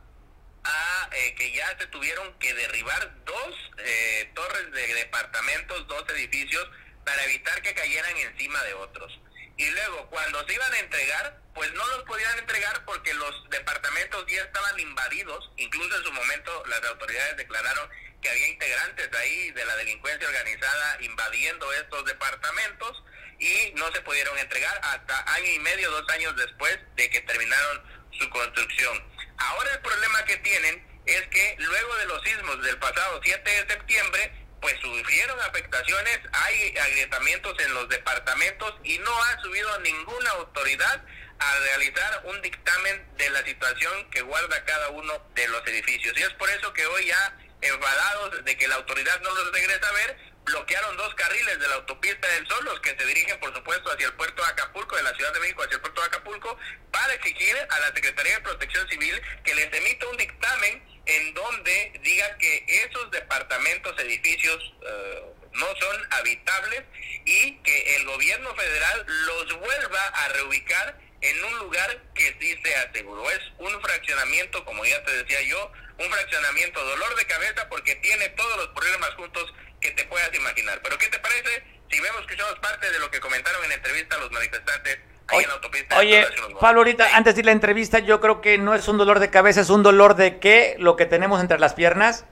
[0.63, 6.69] a eh, que ya se tuvieron que derribar dos eh, torres de departamentos, dos edificios,
[7.05, 9.17] para evitar que cayeran encima de otros.
[9.57, 14.25] Y luego, cuando se iban a entregar, pues no los podían entregar porque los departamentos
[14.27, 15.51] ya estaban invadidos.
[15.57, 17.89] Incluso en su momento las autoridades declararon
[18.21, 23.03] que había integrantes ahí de la delincuencia organizada invadiendo estos departamentos
[23.39, 27.81] y no se pudieron entregar hasta año y medio, dos años después de que terminaron
[28.11, 29.03] su construcción.
[29.37, 33.73] Ahora el problema que tienen es que luego de los sismos del pasado 7 de
[33.73, 41.03] septiembre, pues sufrieron afectaciones, hay agrietamientos en los departamentos y no ha subido ninguna autoridad
[41.39, 46.17] a realizar un dictamen de la situación que guarda cada uno de los edificios.
[46.17, 49.87] Y es por eso que hoy ya enfadados de que la autoridad no los regresa
[49.87, 53.53] a ver, bloquearon dos carriles de la autopista del Sol, los que se dirigen, por
[53.53, 56.07] supuesto, hacia el puerto de Acapulco, de la Ciudad de México hacia el puerto de
[56.07, 56.57] Acapulco,
[56.91, 61.93] para exigir a la Secretaría de Protección Civil que les emita un dictamen en donde
[62.03, 66.83] diga que esos departamentos, edificios, eh, no son habitables
[67.25, 72.75] y que el gobierno federal los vuelva a reubicar en un lugar que sí se
[72.75, 73.29] aseguró.
[73.31, 78.29] Es un fraccionamiento, como ya te decía yo, un fraccionamiento dolor de cabeza porque tiene
[78.29, 80.79] todos los problemas juntos que te puedas imaginar.
[80.83, 84.17] Pero ¿qué te parece si vemos que somos parte de lo que comentaron en entrevista
[84.17, 85.97] los manifestantes ahí en la autopista?
[85.97, 86.25] Oye,
[86.59, 89.29] Pablo, ahorita antes de ir la entrevista, yo creo que no es un dolor de
[89.29, 92.25] cabeza, es un dolor de qué, lo que tenemos entre las piernas.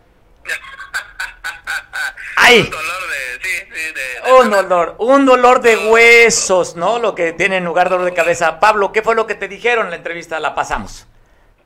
[2.38, 2.62] ¡Ay!
[2.62, 7.00] Un dolor de, sí, sí, de, un dolor, un dolor de huesos, ¿no?
[7.00, 8.60] Lo que tiene en lugar dolor de cabeza.
[8.60, 10.40] Pablo, ¿qué fue lo que te dijeron en la entrevista?
[10.40, 11.08] La pasamos.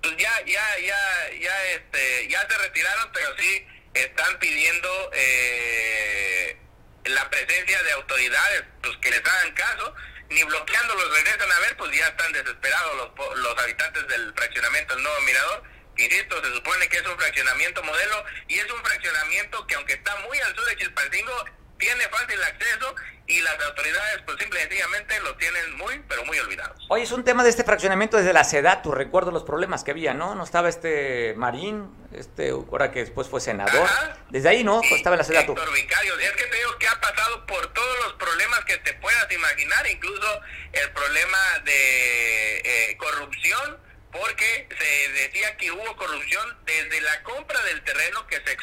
[0.01, 6.57] Pues ya, ya, ya, ya, este, ya se retiraron, pero sí están pidiendo eh,
[7.05, 9.93] la presencia de autoridades, pues que les hagan caso,
[10.29, 15.03] ni bloqueándolos regresan a ver, pues ya están desesperados los, los habitantes del fraccionamiento El
[15.03, 15.63] Nuevo Mirador.
[15.97, 20.15] Insisto, se supone que es un fraccionamiento modelo y es un fraccionamiento que aunque está
[20.17, 21.45] muy al sur de Chilpancingo,
[21.79, 26.37] tiene fácil acceso y las autoridades pues simple y sencillamente lo tienen muy, pero muy
[26.39, 26.85] olvidados.
[26.89, 30.13] Oye, es un tema de este fraccionamiento desde la SEDATU, recuerdo los problemas que había,
[30.13, 30.35] ¿no?
[30.35, 33.87] No estaba este Marín, este, ahora que después fue senador,
[34.29, 34.81] desde ahí, ¿no?
[34.81, 35.53] estaba en la SEDATU.
[35.53, 39.87] es que te digo que ha pasado por todos los problemas que te puedas imaginar,
[39.87, 40.41] incluso
[40.73, 43.77] el problema de eh, corrupción,
[44.11, 48.57] porque se decía que hubo corrupción desde la compra del terreno que se,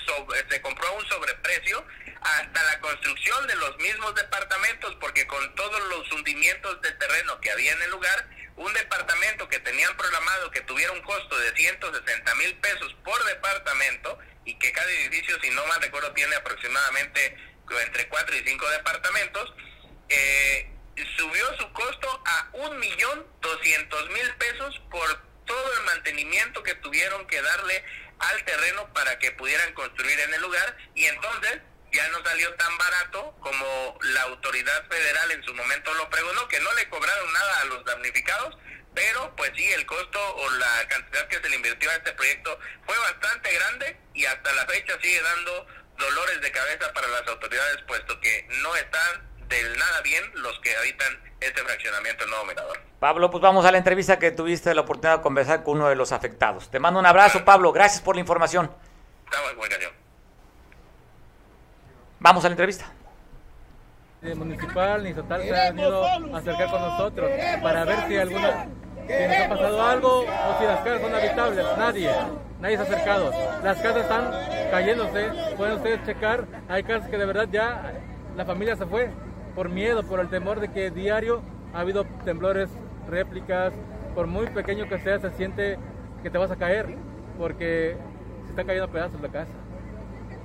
[0.51, 1.87] se compró a un sobreprecio
[2.21, 7.51] hasta la construcción de los mismos departamentos, porque con todos los hundimientos de terreno que
[7.51, 12.35] había en el lugar, un departamento que tenían programado que tuviera un costo de 160
[12.37, 17.37] mil pesos por departamento y que cada edificio, si no mal recuerdo, tiene aproximadamente
[17.83, 19.55] entre 4 y 5 departamentos,
[20.09, 20.71] eh,
[21.17, 27.27] subió su costo a un millón doscientos mil pesos por todo el mantenimiento que tuvieron
[27.27, 27.85] que darle
[28.19, 31.61] al terreno para que pudieran construir en el lugar y entonces
[31.93, 36.61] ya no salió tan barato como la autoridad federal en su momento lo pregonó, que
[36.61, 38.57] no le cobraron nada a los damnificados,
[38.95, 42.59] pero pues sí, el costo o la cantidad que se le invirtió a este proyecto
[42.85, 45.67] fue bastante grande y hasta la fecha sigue dando
[45.99, 50.77] dolores de cabeza para las autoridades, puesto que no están del nada bien los que
[50.77, 51.09] habitan
[51.41, 52.79] este fraccionamiento el Nuevo Mirador.
[52.99, 55.97] Pablo, pues vamos a la entrevista que tuviste la oportunidad de conversar con uno de
[55.97, 56.71] los afectados.
[56.71, 57.73] Te mando un abrazo, Pablo.
[57.73, 58.71] Gracias por la información.
[59.25, 59.93] Estamos en comunicación.
[62.19, 62.93] Vamos a la entrevista.
[64.23, 67.31] Ni municipal ni estatal se han ido a acercar con nosotros
[67.63, 68.67] para ver si alguna
[69.07, 71.67] si nos ha pasado algo o si las casas son habitables.
[71.79, 72.11] Nadie,
[72.61, 73.31] nadie se ha acercado.
[73.63, 74.31] Las casas están
[74.71, 75.31] cayéndose.
[75.57, 76.47] Pueden ustedes checar.
[76.69, 77.93] Hay casas que de verdad ya
[78.35, 79.11] la familia se fue
[79.57, 81.41] por miedo, por el temor de que diario
[81.75, 82.69] ha habido temblores,
[83.09, 83.73] réplicas.
[84.15, 85.79] Por muy pequeño que sea, se siente
[86.23, 86.95] que te vas a caer
[87.39, 87.97] porque
[88.45, 89.53] se está cayendo pedazos la casa.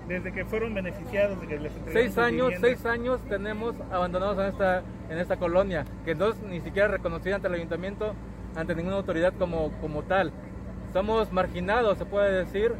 [0.07, 4.81] Desde que fueron beneficiados de que les seis años seis años tenemos abandonados en esta
[5.09, 8.13] en esta colonia que no es ni siquiera reconocida ante el ayuntamiento
[8.55, 10.31] ante ninguna autoridad como como tal.
[10.91, 12.73] Somos marginados se puede decir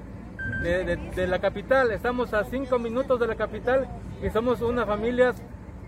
[0.63, 1.91] de, de, la capital.
[1.91, 3.88] Estamos a cinco minutos de la capital
[4.22, 5.41] y somos unas familias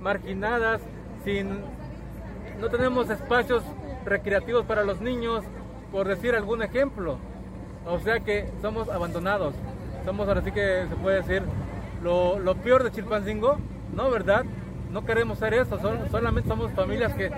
[0.04, 0.82] marginadas
[1.24, 1.62] sin
[2.60, 3.64] no tenemos espacios
[4.06, 5.44] recreativos para los niños
[5.92, 7.18] por decir algún ejemplo
[7.86, 9.56] o sea que somos abandonados
[10.06, 11.44] somos ahora sí que se puede decir
[12.04, 13.58] lo, lo peor de Chilpancingo,
[13.96, 14.12] ¿no?
[14.12, 14.44] ¿Verdad?
[14.92, 15.80] No queremos ser eso,
[16.12, 17.32] solamente somos familias que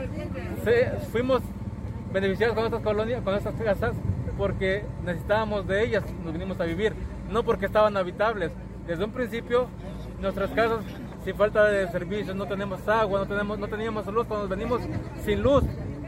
[1.11, 1.41] fuimos
[2.11, 3.93] beneficiados con estas colonias, con estas casas,
[4.37, 6.93] porque necesitábamos de ellas, nos vinimos a vivir,
[7.29, 8.51] no porque estaban habitables.
[8.87, 9.67] Desde un principio,
[10.19, 10.79] nuestras casas
[11.25, 14.81] sin falta de servicios, no tenemos agua, no, tenemos, no teníamos luz, nos venimos
[15.23, 15.63] sin luz,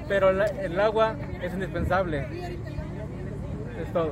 [0.07, 2.27] pero el agua es indispensable.
[3.81, 4.11] Es todo.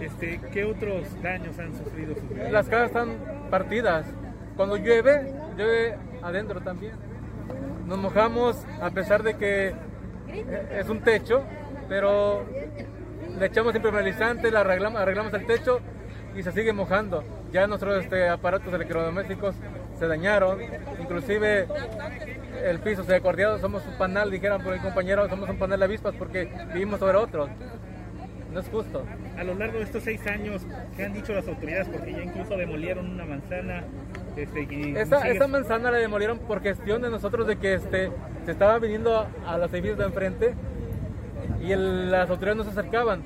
[0.00, 2.52] Este, ¿Qué otros daños han sufrido sus viviendas?
[2.52, 3.10] Las casas están
[3.50, 4.04] partidas.
[4.56, 6.94] Cuando llueve, llueve adentro también.
[7.86, 9.74] Nos mojamos a pesar de que
[10.72, 11.44] es un techo,
[11.88, 12.44] pero
[13.38, 15.78] le echamos impermeabilizante, le arreglamos, arreglamos el techo
[16.34, 17.22] y se sigue mojando.
[17.52, 19.54] Ya nuestros este, aparatos electrodomésticos
[20.02, 20.58] se dañaron,
[21.00, 21.68] inclusive
[22.64, 25.78] el piso se ha corteado, somos un panal, dijeron por mi compañero, somos un panal
[25.78, 27.48] de avispas porque vivimos sobre otros.
[28.52, 29.04] No es justo.
[29.38, 31.88] A lo largo de estos seis años, ¿qué han dicho las autoridades?
[31.88, 33.84] Porque ya incluso demolieron una manzana.
[34.36, 38.10] Este, y Esa, esa manzana la demolieron por gestión de nosotros de que este,
[38.44, 40.54] se estaba viniendo a los edificios de enfrente
[41.62, 43.22] y el- las autoridades no se acercaban.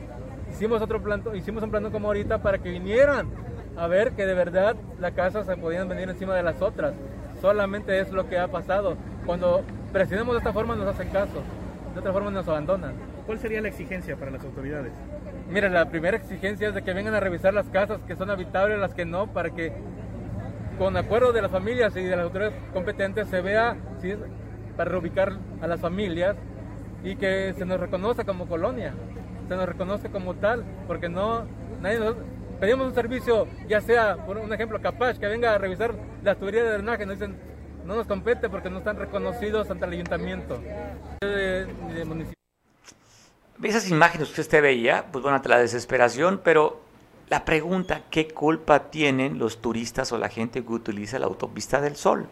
[0.51, 3.29] Hicimos otro planto, hicimos un plano como ahorita para que vinieran
[3.77, 6.95] a ver que de verdad las casas se podían venir encima de las otras.
[7.41, 8.97] Solamente es lo que ha pasado.
[9.27, 9.63] Cuando
[9.93, 11.43] presionamos de esta forma nos hacen caso,
[11.95, 12.95] de otra forma nos abandonan.
[13.27, 14.93] ¿Cuál sería la exigencia para las autoridades?
[15.51, 18.79] Mira, la primera exigencia es de que vengan a revisar las casas que son habitables,
[18.79, 19.73] las que no, para que
[20.79, 24.19] con acuerdo de las familias y de las autoridades competentes se vea si es
[24.77, 26.37] para reubicar a las familias
[27.03, 28.93] y que se nos reconozca como colonia,
[29.49, 31.45] se nos reconoce como tal, porque no,
[31.81, 32.17] nadie nos,
[32.61, 36.65] pedimos un servicio, ya sea, por un ejemplo, capaz, que venga a revisar las tuberías
[36.65, 37.37] de drenaje, nos dicen,
[37.85, 40.59] no nos compete porque no están reconocidos ante el ayuntamiento.
[41.21, 42.35] De- de municipio.
[43.63, 46.81] Esas imágenes que usted veía, pues bueno, ante la desesperación, pero
[47.29, 51.97] la pregunta, ¿qué culpa tienen los turistas o la gente que utiliza la autopista del
[51.97, 52.29] Sol?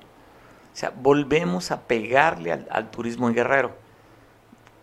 [0.73, 3.73] O sea, volvemos a pegarle al, al turismo en Guerrero.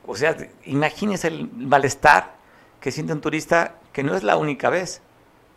[0.08, 2.34] O sea, imagínese el malestar
[2.80, 5.02] que siente un turista que no es la única vez,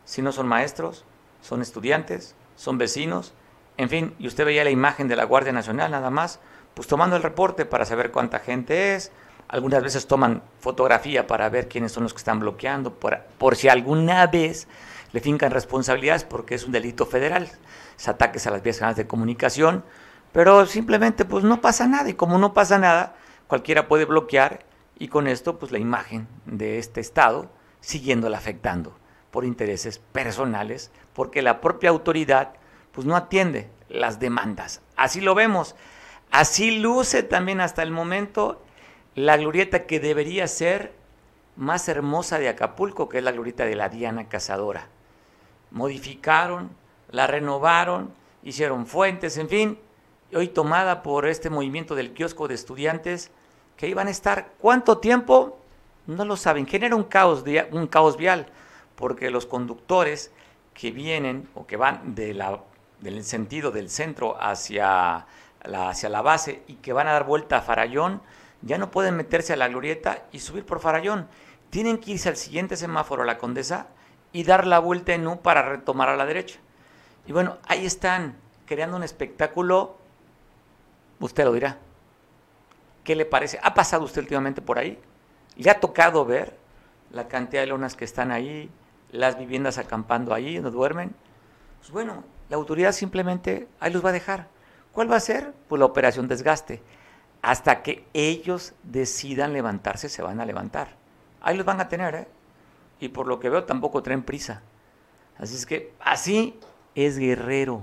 [0.04, 1.04] sino son maestros,
[1.40, 3.34] son estudiantes, son vecinos,
[3.76, 6.40] en fin, y usted veía la imagen de la Guardia Nacional nada más,
[6.74, 9.12] pues tomando el reporte para saber cuánta gente es,
[9.48, 13.68] algunas veces toman fotografía para ver quiénes son los que están bloqueando, por, por si
[13.68, 14.68] alguna vez
[15.12, 17.48] le fincan responsabilidades porque es un delito federal,
[17.96, 19.84] es ataques a las vías de comunicación,
[20.32, 23.14] pero simplemente pues no pasa nada y como no pasa nada,
[23.46, 24.64] cualquiera puede bloquear
[24.98, 28.96] y con esto pues la imagen de este estado siguiéndola afectando
[29.34, 32.52] por intereses personales, porque la propia autoridad
[32.92, 34.80] pues no atiende las demandas.
[34.94, 35.74] Así lo vemos.
[36.30, 38.62] Así luce también hasta el momento
[39.16, 40.92] la glorieta que debería ser
[41.56, 44.86] más hermosa de Acapulco, que es la glorieta de la Diana Cazadora.
[45.72, 46.70] Modificaron,
[47.10, 49.78] la renovaron, hicieron fuentes, en fin,
[50.32, 53.32] hoy tomada por este movimiento del kiosco de estudiantes
[53.76, 55.58] que iban a estar cuánto tiempo
[56.06, 57.42] no lo saben genera un caos
[57.72, 58.46] un caos vial
[58.96, 60.32] porque los conductores
[60.72, 62.60] que vienen o que van de la,
[63.00, 65.26] del sentido del centro hacia
[65.62, 68.22] la, hacia la base y que van a dar vuelta a Farallón
[68.62, 71.28] ya no pueden meterse a la glorieta y subir por Farallón
[71.70, 73.88] tienen que irse al siguiente semáforo a la Condesa
[74.32, 76.58] y dar la vuelta en U para retomar a la derecha
[77.26, 79.96] y bueno ahí están creando un espectáculo
[81.20, 81.78] usted lo dirá
[83.04, 83.60] ¿Qué le parece?
[83.62, 84.98] ¿Ha pasado usted últimamente por ahí?
[85.56, 86.56] ¿Le ha tocado ver
[87.12, 88.70] la cantidad de lonas que están ahí,
[89.14, 91.14] las viviendas acampando ahí, donde duermen?
[91.78, 94.48] Pues bueno, la autoridad simplemente ahí los va a dejar.
[94.92, 95.54] ¿Cuál va a ser?
[95.68, 96.82] Pues la operación desgaste.
[97.40, 100.96] Hasta que ellos decidan levantarse, se van a levantar.
[101.40, 102.28] Ahí los van a tener, ¿eh?
[103.00, 104.62] Y por lo que veo tampoco traen prisa.
[105.38, 106.58] Así es que así
[106.94, 107.82] es Guerrero.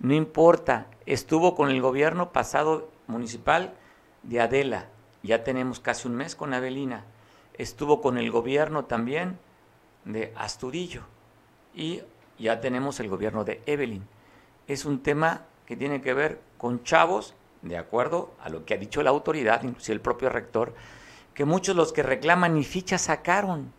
[0.00, 3.74] No importa, estuvo con el gobierno pasado municipal
[4.22, 4.86] de Adela,
[5.22, 7.04] ya tenemos casi un mes con Avelina,
[7.54, 9.38] estuvo con el gobierno también
[10.08, 11.02] de Astudillo
[11.74, 12.02] y
[12.38, 14.06] ya tenemos el gobierno de Evelyn.
[14.66, 18.78] Es un tema que tiene que ver con chavos, de acuerdo a lo que ha
[18.78, 20.74] dicho la autoridad, inclusive el propio rector,
[21.34, 23.72] que muchos los que reclaman ni ficha sacaron,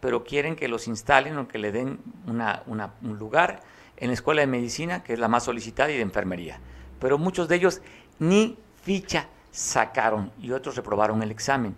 [0.00, 3.60] pero quieren que los instalen o que le den una- un lugar
[3.96, 6.60] en la escuela de medicina, que es la más solicitada, y de enfermería.
[7.00, 7.80] Pero muchos de ellos
[8.18, 11.74] ni ficha sacaron y otros reprobaron el examen.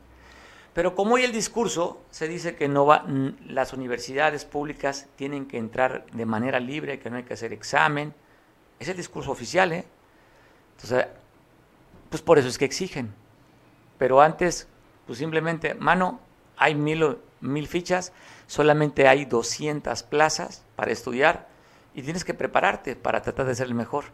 [0.78, 3.04] Pero como hoy el discurso se dice que no va,
[3.48, 8.14] las universidades públicas tienen que entrar de manera libre, que no hay que hacer examen,
[8.78, 9.84] es el discurso oficial, ¿eh?
[10.76, 11.08] Entonces,
[12.08, 13.12] pues por eso es que exigen.
[13.98, 14.68] Pero antes,
[15.04, 16.20] pues simplemente, mano,
[16.56, 18.12] hay mil, mil fichas,
[18.46, 21.48] solamente hay 200 plazas para estudiar
[21.92, 24.04] y tienes que prepararte para tratar de ser el mejor.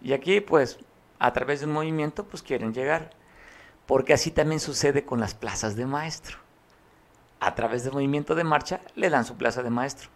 [0.00, 0.78] Y aquí, pues,
[1.18, 3.10] a través de un movimiento, pues quieren llegar.
[3.86, 6.38] Porque así también sucede con las plazas de maestro.
[7.40, 10.08] A través del movimiento de marcha, le dan su plaza de maestro.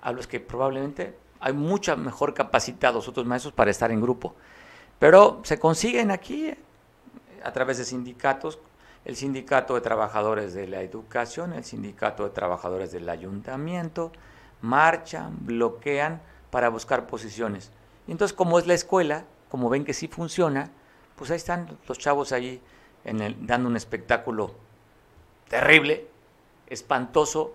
[0.00, 4.34] A los que probablemente hay mucha mejor capacitados otros maestros para estar en grupo.
[4.98, 6.58] Pero se consiguen aquí, eh,
[7.42, 8.58] a través de sindicatos,
[9.06, 14.10] el Sindicato de Trabajadores de la Educación, el Sindicato de Trabajadores del Ayuntamiento,
[14.62, 16.20] marchan, bloquean
[16.50, 17.70] para buscar posiciones.
[18.08, 20.70] Y entonces, como es la escuela, como ven que sí funciona,
[21.14, 22.60] pues ahí están los chavos ahí
[23.40, 24.54] dando un espectáculo
[25.48, 26.06] terrible,
[26.66, 27.54] espantoso.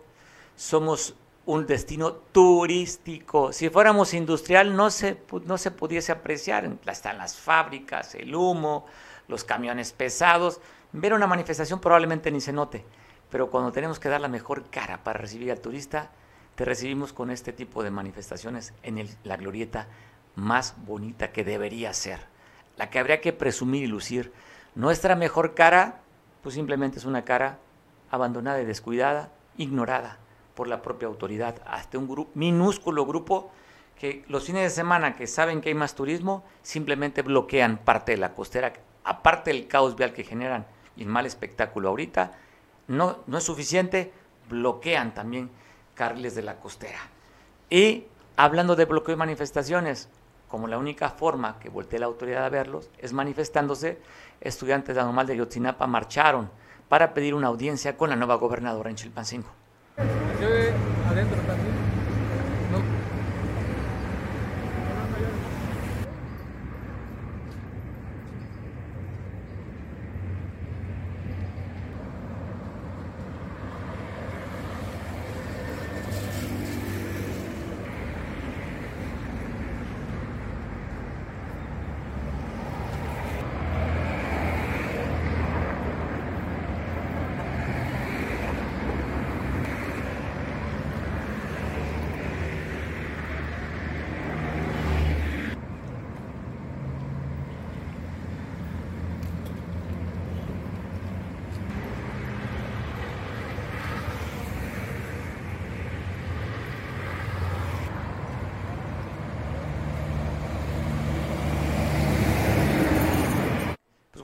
[0.56, 3.52] Somos un destino turístico.
[3.52, 6.70] Si fuéramos industrial no se, no se pudiese apreciar.
[6.86, 8.86] Están las fábricas, el humo,
[9.28, 10.62] los camiones pesados.
[10.94, 12.86] Ver una manifestación probablemente ni se note,
[13.30, 16.12] pero cuando tenemos que dar la mejor cara para recibir al turista,
[16.56, 19.88] te recibimos con este tipo de manifestaciones en la glorieta
[20.36, 22.20] más bonita que debería ser,
[22.78, 24.34] la que habría que presumir y lucir.
[24.76, 26.00] Nuestra mejor cara,
[26.42, 27.60] pues simplemente es una cara
[28.10, 30.18] abandonada y descuidada, ignorada
[30.56, 33.52] por la propia autoridad, hasta un grupo, minúsculo grupo
[34.00, 38.18] que los fines de semana que saben que hay más turismo, simplemente bloquean parte de
[38.18, 40.66] la costera, aparte del caos vial que generan
[40.96, 42.32] y el mal espectáculo ahorita,
[42.88, 44.12] no, no es suficiente,
[44.50, 45.50] bloquean también
[45.96, 47.00] carriles de la costera.
[47.70, 48.06] Y
[48.38, 50.10] hablando de bloqueo y manifestaciones,
[50.52, 54.00] como la única forma que voltee la autoridad a verlos es manifestándose,
[54.42, 56.52] estudiantes de Anormal de Yotzinapa marcharon
[56.90, 59.50] para pedir una audiencia con la nueva gobernadora en Chilpancingo.
[61.10, 61.92] adentro también.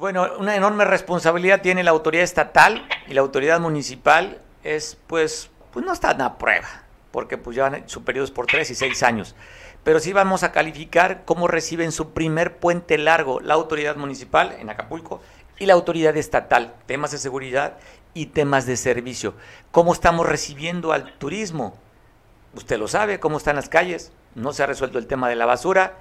[0.07, 5.85] Bueno, una enorme responsabilidad tiene la autoridad estatal y la autoridad municipal es, pues, pues
[5.85, 9.35] no están a prueba, porque pues llevan su periodos por tres y seis años.
[9.83, 14.69] Pero sí vamos a calificar cómo reciben su primer puente largo la autoridad municipal en
[14.69, 15.19] Acapulco
[15.59, 17.75] y la autoridad estatal, temas de seguridad
[18.13, 19.33] y temas de servicio.
[19.71, 21.77] ¿Cómo estamos recibiendo al turismo?
[22.53, 25.45] Usted lo sabe, cómo están las calles, no se ha resuelto el tema de la
[25.45, 25.95] basura,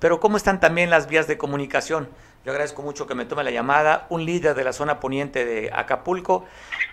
[0.00, 2.08] pero cómo están también las vías de comunicación.
[2.44, 5.70] Yo agradezco mucho que me tome la llamada un líder de la zona poniente de
[5.72, 6.44] Acapulco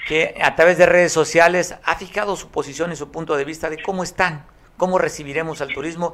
[0.07, 3.69] que a través de redes sociales ha fijado su posición y su punto de vista
[3.71, 4.45] de cómo están,
[4.77, 6.13] cómo recibiremos al turismo.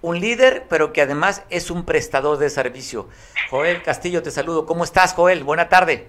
[0.00, 3.10] Un líder, pero que además es un prestador de servicio.
[3.50, 4.64] Joel Castillo, te saludo.
[4.64, 5.44] ¿Cómo estás, Joel?
[5.44, 6.08] Buena tarde.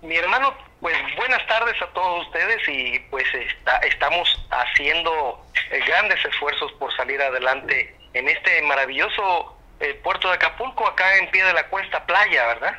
[0.00, 6.24] Mi hermano, pues buenas tardes a todos ustedes y pues está, estamos haciendo eh, grandes
[6.24, 11.52] esfuerzos por salir adelante en este maravilloso el puerto de Acapulco, acá en pie de
[11.52, 12.78] la cuesta playa, ¿verdad?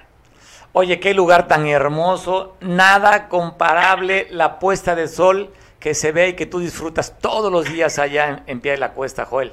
[0.72, 6.36] Oye, qué lugar tan hermoso, nada comparable la puesta de sol que se ve y
[6.36, 9.52] que tú disfrutas todos los días allá en, pie de la cuesta, Joel.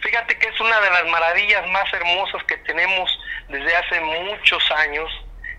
[0.00, 3.10] Fíjate que es una de las maravillas más hermosas que tenemos
[3.48, 5.10] desde hace muchos años.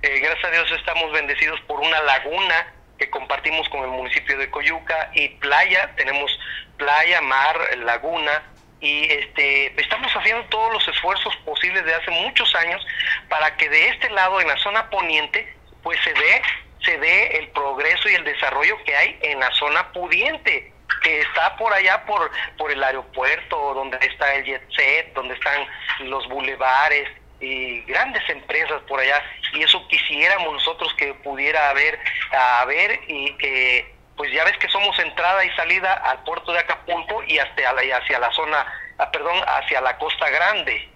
[0.02, 4.50] Eh, gracias a Dios estamos bendecidos por una laguna que compartimos con el municipio de
[4.50, 6.32] Coyuca y playa, tenemos
[6.78, 8.44] playa, mar, laguna,
[8.84, 12.86] y este, estamos haciendo todos los esfuerzos posibles de hace muchos años
[13.30, 16.42] para que de este lado, en la zona poniente, pues se dé,
[16.84, 21.56] se dé el progreso y el desarrollo que hay en la zona pudiente que está
[21.56, 25.66] por allá por, por el aeropuerto, donde está el jet set, donde están
[26.02, 27.10] los bulevares
[27.40, 29.24] y grandes empresas por allá.
[29.54, 31.98] Y eso quisiéramos nosotros que pudiera haber,
[32.32, 37.24] haber y que pues ya ves que somos entrada y salida al puerto de Acapulco
[37.24, 38.66] y hasta la, hacia la zona,
[38.98, 40.90] ah, perdón, hacia la Costa Grande.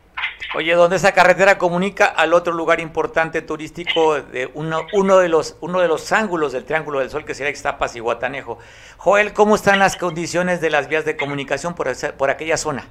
[0.55, 5.57] Oye, ¿dónde esa carretera comunica al otro lugar importante turístico de uno, uno de los
[5.61, 8.57] uno de los ángulos del Triángulo del Sol que sería Ixtapas y Guatanejo?
[8.97, 11.87] Joel, ¿cómo están las condiciones de las vías de comunicación por,
[12.17, 12.87] por aquella zona?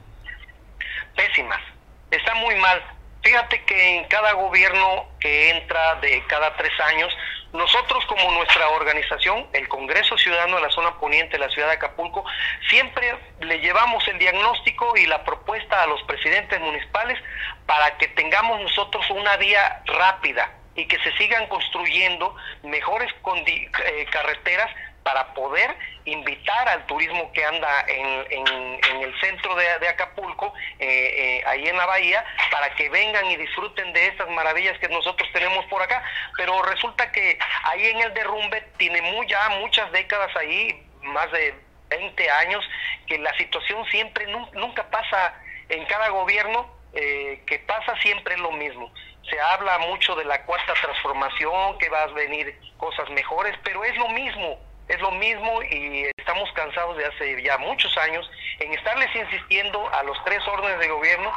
[1.16, 1.62] Pésimas,
[2.10, 2.82] está muy mal.
[3.22, 7.12] Fíjate que en cada gobierno que entra de cada tres años
[7.56, 11.74] nosotros como nuestra organización, el Congreso Ciudadano de la Zona Poniente de la Ciudad de
[11.74, 12.24] Acapulco,
[12.68, 17.18] siempre le llevamos el diagnóstico y la propuesta a los presidentes municipales
[17.66, 23.12] para que tengamos nosotros una vía rápida y que se sigan construyendo mejores
[23.46, 24.70] eh, carreteras
[25.06, 25.72] para poder
[26.04, 32.24] invitar al turismo que anda en, el centro de, Acapulco, eh, ahí en la bahía,
[32.50, 36.02] para que vengan y disfruten de estas maravillas que nosotros tenemos por acá.
[36.36, 41.54] Pero resulta que ahí en el derrumbe tiene muy, ya muchas décadas ahí, más de
[41.88, 42.68] 20 años,
[43.06, 48.90] que la situación siempre, nunca pasa en cada gobierno, que pasa siempre lo mismo
[49.28, 53.96] se habla mucho de la cuarta transformación, que va a venir cosas mejores, pero es
[53.96, 54.58] lo mismo,
[54.88, 58.28] es lo mismo y estamos cansados de hace ya muchos años
[58.60, 61.32] en estarles insistiendo a los tres órdenes de gobierno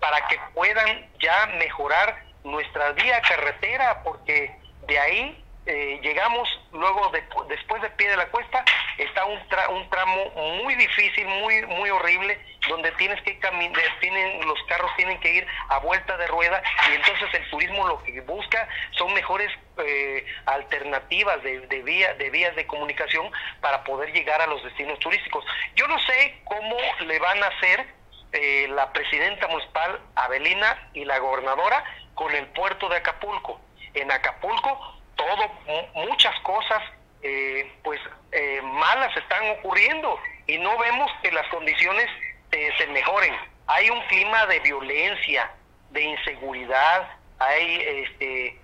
[0.00, 4.54] para que puedan ya mejorar nuestra vía carretera, porque
[4.86, 8.64] de ahí eh, llegamos luego de, después de pie de la cuesta
[8.98, 9.38] está un,
[9.70, 10.30] un tramo
[10.64, 15.46] muy difícil muy muy horrible donde tienes que caminar tienen los carros tienen que ir
[15.68, 21.42] a vuelta de rueda y entonces el turismo lo que busca son mejores eh, alternativas
[21.42, 25.44] de, de vía de vías de comunicación para poder llegar a los destinos turísticos.
[25.76, 27.86] Yo no sé cómo le van a hacer
[28.32, 31.84] eh, la presidenta municipal Avelina y la gobernadora
[32.14, 33.60] con el puerto de Acapulco.
[33.94, 35.50] En Acapulco todo,
[35.94, 36.82] muchas cosas
[37.22, 38.00] eh, pues
[38.32, 42.08] eh, malas están ocurriendo y no vemos que las condiciones
[42.50, 43.34] eh, se mejoren.
[43.68, 45.50] Hay un clima de violencia,
[45.90, 47.08] de inseguridad,
[47.38, 48.58] hay este,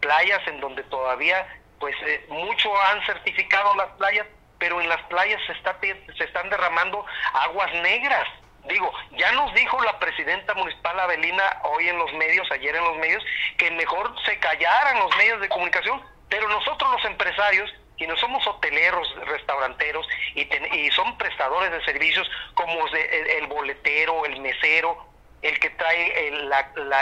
[0.00, 1.46] playas en donde todavía
[1.78, 1.94] pues
[2.28, 4.26] mucho han certificado las playas,
[4.58, 7.04] pero en las playas se, está, se están derramando
[7.34, 8.26] aguas negras
[8.68, 12.96] Digo, ya nos dijo la presidenta municipal Avelina hoy en los medios, ayer en los
[12.96, 13.24] medios,
[13.56, 19.14] que mejor se callaran los medios de comunicación, pero nosotros los empresarios, quienes somos hoteleros,
[19.26, 20.42] restauranteros y,
[20.76, 25.06] y son prestadores de servicios como el, boletero, el mesero,
[25.42, 26.52] el que trae el,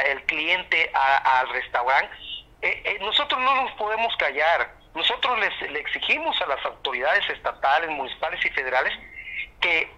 [0.07, 2.15] el cliente al restaurante,
[2.63, 4.75] eh, eh, nosotros no nos podemos callar.
[4.95, 8.93] Nosotros les, le exigimos a las autoridades estatales, municipales y federales
[9.61, 9.91] que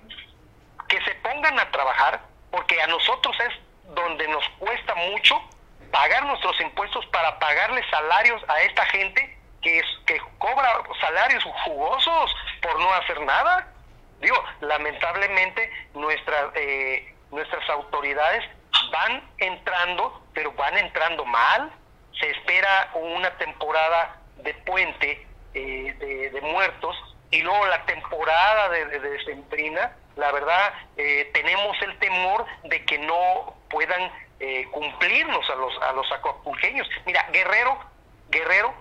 [0.89, 2.20] que se pongan a trabajar,
[2.51, 5.41] porque a nosotros es donde nos cuesta mucho
[5.91, 12.37] pagar nuestros impuestos para pagarle salarios a esta gente que, es, que cobra salarios jugosos
[12.62, 13.72] por no hacer nada.
[14.20, 18.45] Digo, lamentablemente nuestras eh, nuestras autoridades
[18.91, 21.70] van entrando, pero van entrando mal.
[22.18, 26.97] Se espera una temporada de puente eh, de, muertos
[27.30, 29.32] y luego la temporada de, de, de
[30.17, 34.11] la verdad eh, tenemos el temor de que no puedan
[34.41, 36.89] eh, cumplirnos a los a los acapulqueños.
[37.05, 37.79] Mira, Guerrero,
[38.31, 38.75] Guerrero,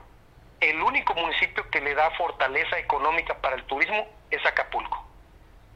[0.62, 5.06] el único municipio que le da fortaleza económica para el turismo es Acapulco.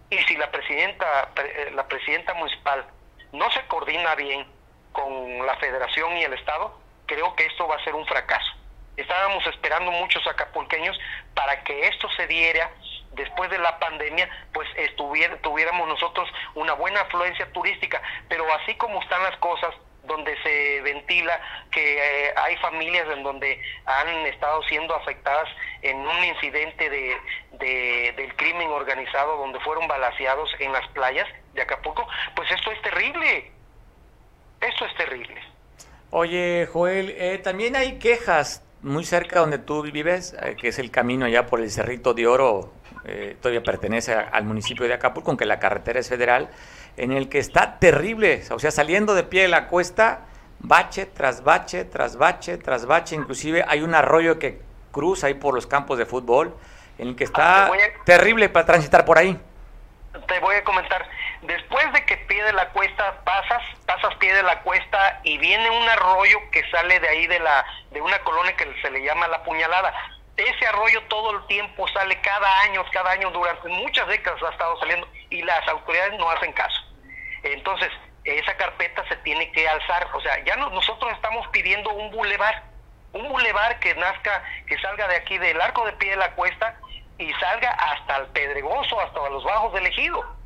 [0.10, 2.86] Y si la presidenta eh, la presidenta municipal
[3.34, 4.48] no se coordina bien
[4.94, 8.54] con la Federación y el Estado, creo que esto va a ser un fracaso.
[8.96, 10.98] Estábamos esperando muchos acapulqueños
[11.34, 12.72] para que esto se diera
[13.14, 19.24] después de la pandemia, pues tuviéramos nosotros una buena afluencia turística, pero así como están
[19.24, 19.74] las cosas,
[20.10, 21.40] donde se ventila
[21.72, 25.48] que eh, hay familias en donde han estado siendo afectadas
[25.82, 32.08] en un incidente de, del crimen organizado donde fueron balaseados en las playas de Acapulco,
[32.36, 33.52] pues esto es terrible,
[34.62, 35.42] esto es terrible.
[36.12, 40.90] Oye, Joel, eh, también hay quejas muy cerca donde tú vives, eh, que es el
[40.90, 42.74] camino allá por el Cerrito de Oro,
[43.06, 46.50] eh, todavía pertenece al municipio de Acapulco, aunque la carretera es federal,
[46.98, 50.22] en el que está terrible, o sea, saliendo de pie de la cuesta,
[50.60, 55.54] bache tras bache, tras bache, tras bache, inclusive hay un arroyo que cruza ahí por
[55.54, 56.56] los campos de fútbol,
[56.98, 57.72] en el que está ah,
[58.06, 59.40] terrible para transitar por ahí.
[60.28, 61.08] Te voy a comentar,
[61.44, 65.70] después de que pie de la cuesta pasas, pasas pie de la cuesta y viene
[65.70, 69.28] un arroyo que sale de ahí de la de una colonia que se le llama
[69.28, 69.94] la puñalada.
[70.40, 74.80] Ese arroyo todo el tiempo sale cada año, cada año durante muchas décadas ha estado
[74.80, 76.82] saliendo y las autoridades no hacen caso.
[77.44, 77.90] Entonces,
[78.24, 82.64] esa carpeta se tiene que alzar, o sea, ya nosotros estamos pidiendo un bulevar,
[83.12, 86.78] un bulevar que nazca, que salga de aquí del arco de pie de la cuesta
[87.18, 90.40] y salga hasta el Pedregoso, hasta los bajos del ejido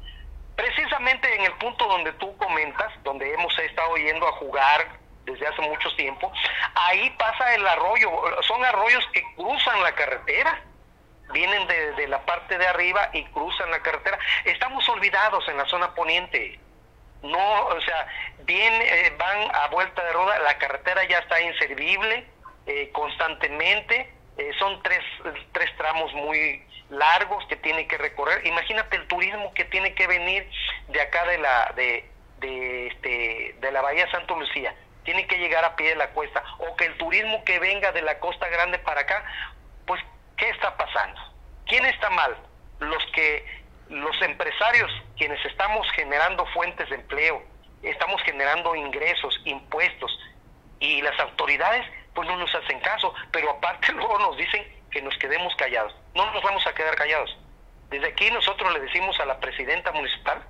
[0.55, 4.87] Precisamente en el punto donde tú comentas, donde hemos estado yendo a jugar
[5.26, 6.32] desde hace mucho tiempo,
[6.76, 8.09] ahí pasa el arroyo,
[8.41, 10.61] son arroyos que cruzan la carretera,
[11.32, 14.19] vienen de, la parte de arriba y cruzan la carretera.
[14.45, 16.59] Estamos olvidados en la zona poniente.
[17.21, 18.07] No, o sea,
[18.43, 22.28] bien, eh, van a vuelta de roda, la carretera ya está inservible
[22.65, 25.01] eh, constantemente, eh, son tres,
[25.53, 28.45] tres tramos muy largos que tiene que recorrer.
[28.45, 30.49] Imagínate el turismo que tiene que venir
[30.89, 32.09] de acá de la de,
[32.39, 34.76] de, este, de la Bahía Santo Lucía.
[35.04, 36.43] Tiene que llegar a pie de la cuesta.
[36.60, 39.24] O que el turismo que venga de la Costa Grande para acá,
[39.86, 40.01] pues,
[40.38, 41.20] ¿qué está pasando?
[41.66, 42.36] ¿Quién está mal?
[42.84, 43.45] los que
[43.89, 47.43] los empresarios quienes estamos generando fuentes de empleo,
[47.82, 50.18] estamos generando ingresos, impuestos
[50.80, 55.18] y las autoridades pues no nos hacen caso, pero aparte luego nos dicen que nos
[55.18, 55.93] quedemos callados.
[56.14, 57.36] No nos vamos a quedar callados.
[57.89, 60.43] Desde aquí nosotros le decimos a la presidenta municipal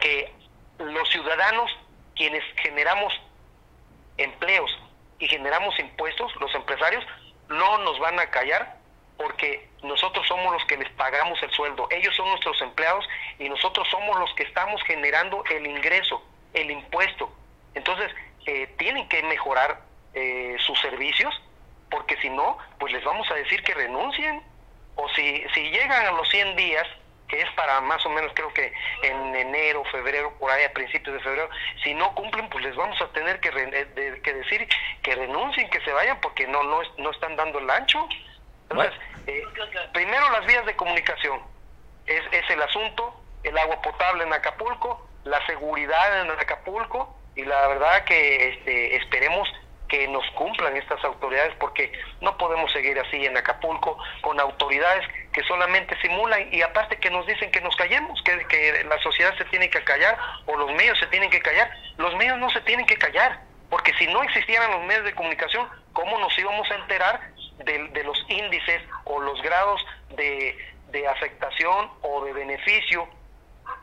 [0.00, 0.32] que
[0.78, 1.70] los ciudadanos
[2.14, 3.12] quienes generamos
[4.16, 4.78] empleos
[5.18, 7.04] y generamos impuestos, los empresarios,
[7.48, 8.76] no nos van a callar
[9.16, 13.06] porque nosotros somos los que les pagamos el sueldo, ellos son nuestros empleados
[13.38, 17.30] y nosotros somos los que estamos generando el ingreso, el impuesto.
[17.74, 18.10] Entonces,
[18.46, 19.80] eh, tienen que mejorar
[20.14, 21.34] eh, sus servicios,
[21.90, 24.42] porque si no, pues les vamos a decir que renuncien.
[24.96, 26.86] O si, si llegan a los 100 días,
[27.28, 28.72] que es para más o menos creo que
[29.02, 31.48] en enero, febrero, por ahí a principios de febrero,
[31.82, 34.68] si no cumplen, pues les vamos a tener que, eh, que decir
[35.02, 38.06] que renuncien, que se vayan, porque no, no, no están dando el ancho.
[38.68, 38.92] Entonces,
[39.26, 39.42] eh,
[39.92, 41.40] primero las vías de comunicación,
[42.06, 47.68] es, es el asunto, el agua potable en Acapulco, la seguridad en Acapulco, y la
[47.68, 49.48] verdad que este, esperemos
[49.94, 55.40] que nos cumplan estas autoridades porque no podemos seguir así en Acapulco con autoridades que
[55.44, 59.70] solamente simulan y aparte que nos dicen que nos callemos, que, la sociedad se tiene
[59.70, 61.70] que callar o los medios se tienen que callar.
[61.96, 63.40] Los medios no se tienen que callar
[63.70, 67.20] porque si no existieran los medios de comunicación, ¿cómo nos íbamos a enterar
[67.58, 69.80] de, los índices o los grados
[70.16, 70.58] de,
[71.08, 73.08] afectación o de beneficio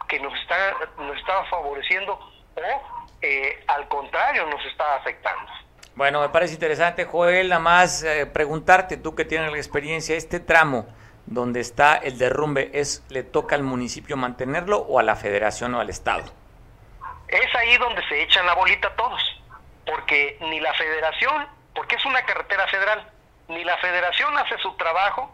[0.10, 2.14] que nos está nos estaba favoreciendo
[2.56, 5.52] o eh, al contrario nos está afectando.
[5.96, 10.40] Bueno, me parece interesante, Joel, nada más eh, preguntarte, tú que tienes la experiencia, este
[10.40, 10.88] tramo
[11.26, 15.82] donde está el derrumbe, ¿es le toca al municipio mantenerlo o a la federación o
[15.82, 16.24] al estado?
[17.28, 19.22] Es ahí donde se echan la bolita todos,
[19.86, 23.06] porque ni la federación, porque es una carretera federal,
[23.50, 25.30] ni la federación hace su trabajo,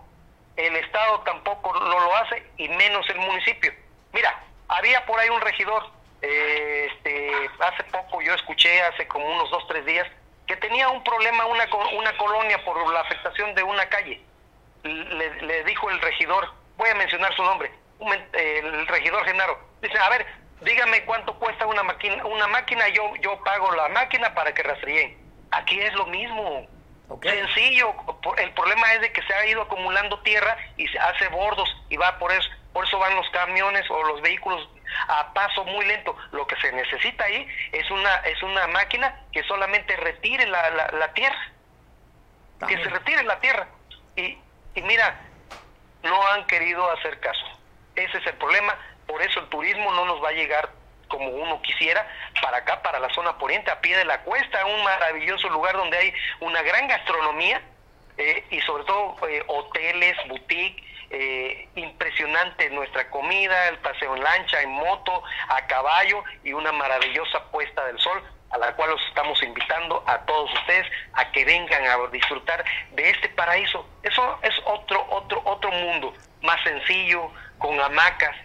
[0.55, 3.71] el estado tampoco no lo hace y menos el municipio.
[4.11, 5.83] Mira, había por ahí un regidor,
[6.21, 10.07] eh, este, hace poco yo escuché, hace como unos dos, tres días,
[10.47, 11.67] que tenía un problema una,
[11.97, 14.21] una colonia por la afectación de una calle.
[14.83, 17.71] Le, le dijo el regidor, voy a mencionar su nombre,
[18.33, 20.25] el regidor Genaro, dice, a ver,
[20.61, 25.17] dígame cuánto cuesta una máquina, una máquina, yo, yo pago la máquina para que rastreen.
[25.51, 26.67] Aquí es lo mismo.
[27.21, 27.93] Sencillo,
[28.37, 31.95] el problema es de que se ha ido acumulando tierra y se hace bordos y
[31.95, 34.67] va por eso, por eso van los camiones o los vehículos
[35.07, 36.15] a paso muy lento.
[36.31, 41.13] Lo que se necesita ahí es una, es una máquina que solamente retire la, la,
[41.13, 41.51] tierra.
[42.67, 43.67] Que se retire la tierra.
[44.15, 44.37] Y,
[44.75, 45.19] y mira,
[46.03, 47.45] no han querido hacer caso.
[47.95, 48.77] Ese es el problema.
[49.05, 50.69] Por eso el turismo no nos va a llegar
[51.07, 52.07] como uno quisiera
[52.41, 55.97] para acá, para la zona poniente, a pie de la cuesta, un maravilloso lugar donde
[55.97, 57.61] hay una gran gastronomía
[58.17, 64.61] eh, y sobre todo eh, hoteles, boutique, eh, impresionante nuestra comida, el paseo en lancha,
[64.61, 69.41] en moto, a caballo y una maravillosa puesta del sol a la cual los estamos
[69.43, 73.85] invitando a todos ustedes a que vengan a disfrutar de este paraíso.
[74.03, 78.35] Eso es otro otro otro mundo, más sencillo, con hamacas.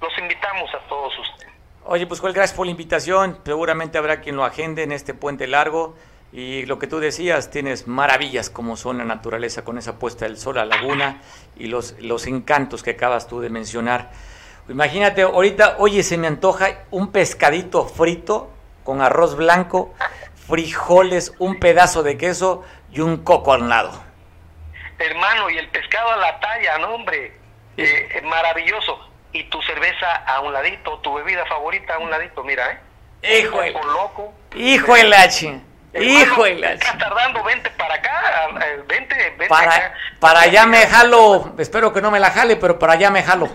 [0.00, 1.52] Los invitamos a todos ustedes.
[1.84, 3.40] Oye, pues Joel, gracias por la invitación.
[3.44, 5.96] Seguramente habrá quien lo agende en este puente largo.
[6.32, 10.38] Y lo que tú decías, tienes maravillas como son la naturaleza con esa puesta del
[10.38, 11.20] sol, la laguna
[11.56, 14.10] y los, los encantos que acabas tú de mencionar.
[14.68, 18.50] Imagínate, ahorita, oye, se me antoja un pescadito frito
[18.82, 19.92] con arroz blanco,
[20.46, 24.02] frijoles, un pedazo de queso y un coco al lado.
[24.98, 27.36] Hermano, y el pescado a la talla, ¿no, hombre?
[27.76, 29.10] Eh, maravilloso.
[29.32, 32.70] Y tu cerveza a un ladito, tu bebida favorita a un ladito, mira,
[33.22, 33.40] ¿eh?
[33.40, 34.32] Hijo loco.
[34.54, 35.28] Hijo de la
[35.92, 39.94] La Estás tardando, vente para acá, eh, vente, vente para, acá.
[40.18, 43.46] Para allá me jalo, espero que no me la jale, pero para allá me jalo.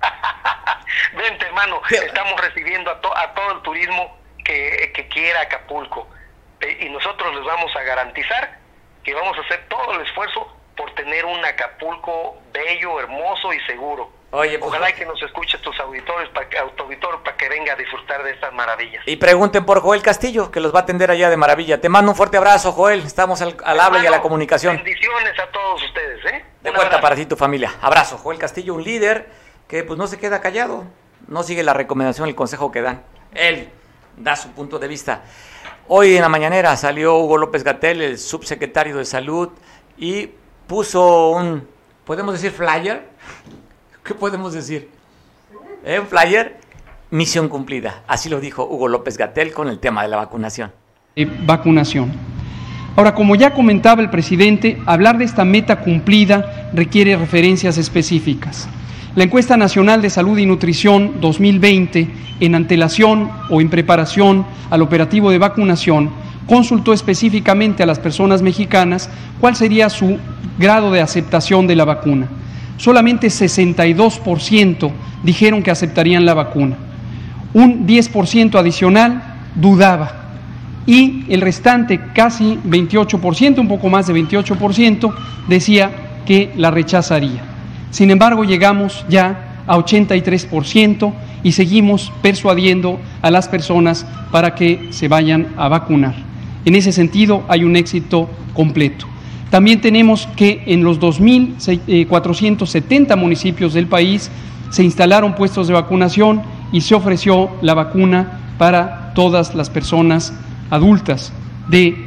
[1.12, 6.08] vente, hermano, estamos recibiendo a, a todo el turismo que, que quiera Acapulco.
[6.60, 8.56] Eh, y nosotros les vamos a garantizar
[9.04, 14.10] que vamos a hacer todo el esfuerzo por tener un Acapulco bello, hermoso y seguro.
[14.34, 18.22] Oye, pues, Ojalá que nos escuchen tus auditores, para que, para que venga a disfrutar
[18.24, 19.02] de estas maravillas.
[19.06, 21.82] Y pregunten por Joel Castillo, que los va a atender allá de maravilla.
[21.82, 23.00] Te mando un fuerte abrazo, Joel.
[23.00, 24.76] Estamos al, al habla y a la comunicación.
[24.76, 26.44] Bendiciones a todos ustedes, ¿eh?
[26.62, 27.74] De vuelta para ti tu familia.
[27.82, 29.28] Abrazo, Joel Castillo, un líder
[29.68, 30.84] que pues no se queda callado,
[31.28, 33.02] no sigue la recomendación, el consejo que dan.
[33.34, 33.68] Él
[34.16, 35.24] da su punto de vista.
[35.88, 39.50] Hoy en la mañanera salió Hugo López Gatel, el subsecretario de Salud,
[39.98, 40.30] y
[40.66, 41.68] puso un,
[42.06, 43.02] podemos decir flyer,
[44.04, 44.88] ¿Qué podemos decir?
[45.84, 46.00] ¿Eh?
[46.00, 46.58] Un flyer,
[47.10, 48.02] misión cumplida.
[48.08, 50.72] Así lo dijo Hugo López Gatel con el tema de la vacunación.
[51.46, 52.10] vacunación.
[52.96, 58.68] Ahora, como ya comentaba el presidente, hablar de esta meta cumplida requiere referencias específicas.
[59.14, 62.08] La encuesta nacional de salud y nutrición 2020,
[62.40, 66.10] en antelación o en preparación al operativo de vacunación,
[66.48, 69.08] consultó específicamente a las personas mexicanas
[69.40, 70.18] cuál sería su
[70.58, 72.28] grado de aceptación de la vacuna.
[72.82, 74.90] Solamente 62%
[75.22, 76.76] dijeron que aceptarían la vacuna.
[77.54, 79.22] Un 10% adicional
[79.54, 80.10] dudaba
[80.84, 85.14] y el restante, casi 28%, un poco más de 28%,
[85.46, 85.92] decía
[86.26, 87.44] que la rechazaría.
[87.92, 91.12] Sin embargo, llegamos ya a 83%
[91.44, 96.16] y seguimos persuadiendo a las personas para que se vayan a vacunar.
[96.64, 99.11] En ese sentido, hay un éxito completo.
[99.52, 104.30] También tenemos que en los 2.470 eh, municipios del país
[104.70, 106.40] se instalaron puestos de vacunación
[106.72, 110.32] y se ofreció la vacuna para todas las personas
[110.70, 111.34] adultas
[111.68, 112.02] de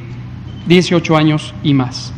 [0.66, 2.12] 18 años y más.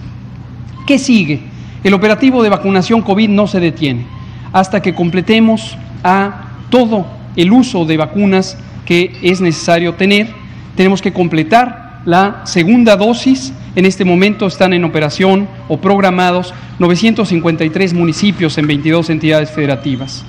[0.85, 1.41] ¿Qué sigue?
[1.83, 4.05] El operativo de vacunación COVID no se detiene
[4.53, 7.05] hasta que completemos a todo
[7.35, 10.29] el uso de vacunas que es necesario tener.
[10.77, 13.51] Tenemos que completar la segunda dosis.
[13.75, 20.23] En este momento están en operación o programados 953 municipios en 22 entidades federativas.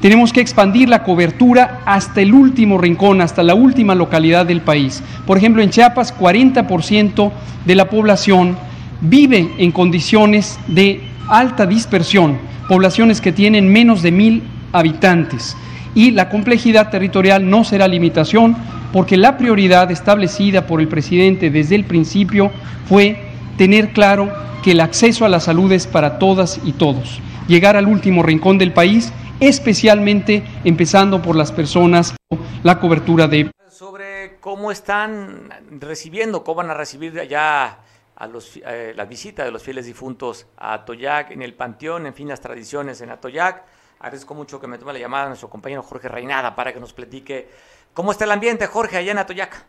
[0.00, 5.04] Tenemos que expandir la cobertura hasta el último rincón, hasta la última localidad del país.
[5.24, 7.30] Por ejemplo, en Chiapas, 40%
[7.64, 8.56] de la población
[9.00, 15.56] vive en condiciones de alta dispersión, poblaciones que tienen menos de mil habitantes.
[15.94, 18.56] Y la complejidad territorial no será limitación
[18.92, 22.50] porque la prioridad establecida por el presidente desde el principio
[22.86, 23.16] fue
[23.56, 24.32] tener claro
[24.62, 27.20] que el acceso a la salud es para todas y todos.
[27.46, 32.14] Llegar al último rincón del país, especialmente empezando por las personas,
[32.62, 33.50] la cobertura de...
[33.68, 37.78] Sobre cómo están recibiendo, cómo van a recibir allá
[38.16, 42.12] a los, eh, la visita de los fieles difuntos a Atoyac, en el panteón, en
[42.12, 43.64] fin, las tradiciones en Atoyac.
[44.00, 47.48] Agradezco mucho que me tome la llamada nuestro compañero Jorge Reinada para que nos platique
[47.92, 49.66] cómo está el ambiente, Jorge, allá en Atoyac.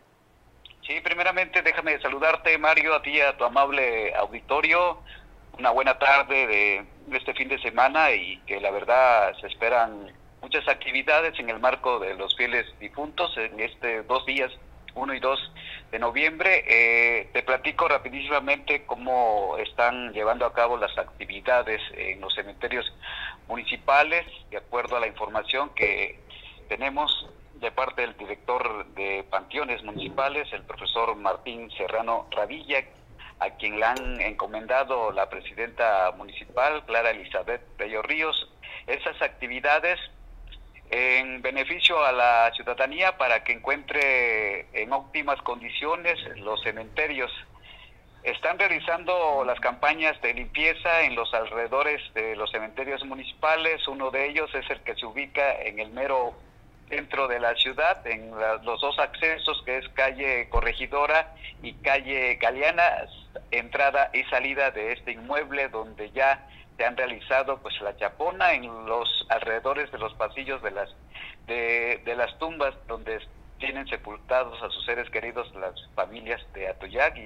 [0.88, 5.00] Sí, primeramente déjame saludarte, Mario, a ti y a tu amable auditorio.
[5.60, 10.10] Una buena tarde de, este fin de semana y que la verdad se esperan
[10.42, 14.50] muchas actividades en el marco de los fieles difuntos en este dos días
[14.96, 15.52] 1 y 2
[15.92, 16.64] de noviembre.
[16.68, 22.92] Eh, te platico rapidísimamente cómo están llevando a cabo las actividades en los cementerios
[23.48, 26.20] municipales, de acuerdo a la información que
[26.70, 32.84] tenemos de parte del director de Panteones Municipales, el profesor Martín Serrano Radilla,
[33.40, 38.50] a quien le han encomendado la presidenta municipal, Clara Elizabeth Bello Ríos.
[38.88, 40.00] Esas actividades
[40.92, 47.32] en beneficio a la ciudadanía para que encuentre en óptimas condiciones los cementerios.
[48.24, 53.88] Están realizando las campañas de limpieza en los alrededores de los cementerios municipales.
[53.88, 56.34] Uno de ellos es el que se ubica en el mero
[56.90, 58.32] centro de la ciudad, en
[58.64, 61.34] los dos accesos que es calle Corregidora
[61.64, 63.08] y calle Galeana,
[63.50, 66.46] entrada y salida de este inmueble donde ya
[66.82, 70.90] se han realizado pues la chapona en los alrededores de los pasillos de las
[71.46, 73.20] de, las tumbas donde
[73.60, 77.20] tienen sepultados a sus seres queridos las familias de Atoyac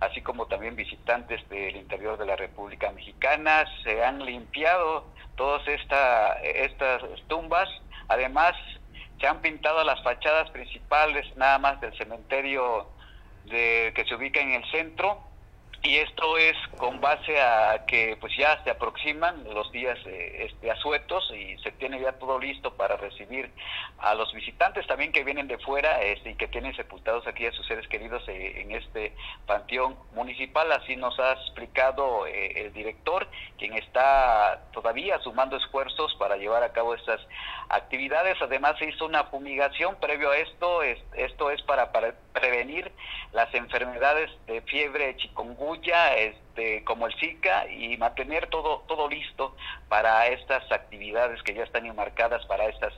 [0.00, 3.66] así como también visitantes del interior de la República Mexicana.
[3.82, 5.04] Se han limpiado
[5.36, 7.68] todas esta, estas tumbas.
[8.08, 8.54] Además
[9.20, 12.88] se han pintado las fachadas principales nada más del cementerio
[13.44, 15.20] de, que se ubica en el centro
[15.86, 20.68] y esto es con base a que pues ya se aproximan los días eh, este,
[20.68, 23.52] asuetos y se tiene ya todo listo para recibir
[23.98, 27.52] a los visitantes también que vienen de fuera este, y que tienen sepultados aquí a
[27.52, 29.14] sus seres queridos eh, en este
[29.46, 30.72] panteón municipal.
[30.72, 36.72] Así nos ha explicado eh, el director, quien está todavía sumando esfuerzos para llevar a
[36.72, 37.20] cabo estas
[37.68, 38.36] actividades.
[38.42, 40.82] Además se hizo una fumigación previo a esto.
[40.82, 42.92] esto es para, para prevenir
[43.32, 49.56] las enfermedades de fiebre chikungunya este, como el Zika, y mantener todo, todo listo
[49.88, 52.92] para estas actividades que ya están enmarcadas para estas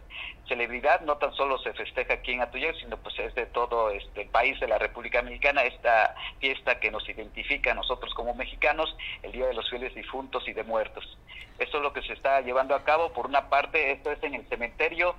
[0.49, 1.03] celebridad.
[1.03, 4.28] No tan solo se festeja aquí en Atoyac, sino pues es de todo este, el
[4.28, 9.32] país de la República Mexicana, esta fiesta que nos identifica a nosotros como mexicanos, el
[9.32, 11.05] Día de los Fieles Difuntos y de Muertos.
[11.59, 13.12] Esto es lo que se está llevando a cabo.
[13.12, 15.14] Por una parte, esto es en el cementerio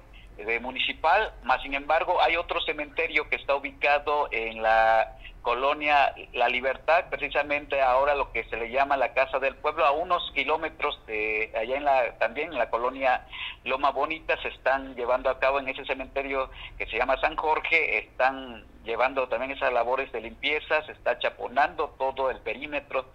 [0.45, 6.49] de municipal, más sin embargo hay otro cementerio que está ubicado en la colonia La
[6.49, 10.99] Libertad, precisamente ahora lo que se le llama la Casa del Pueblo, a unos kilómetros
[11.07, 13.25] de allá en la también en la colonia
[13.63, 17.99] Loma Bonita se están llevando a cabo en ese cementerio que se llama San Jorge,
[17.99, 23.05] están llevando también esas labores de limpieza, se está chaponando todo el perímetro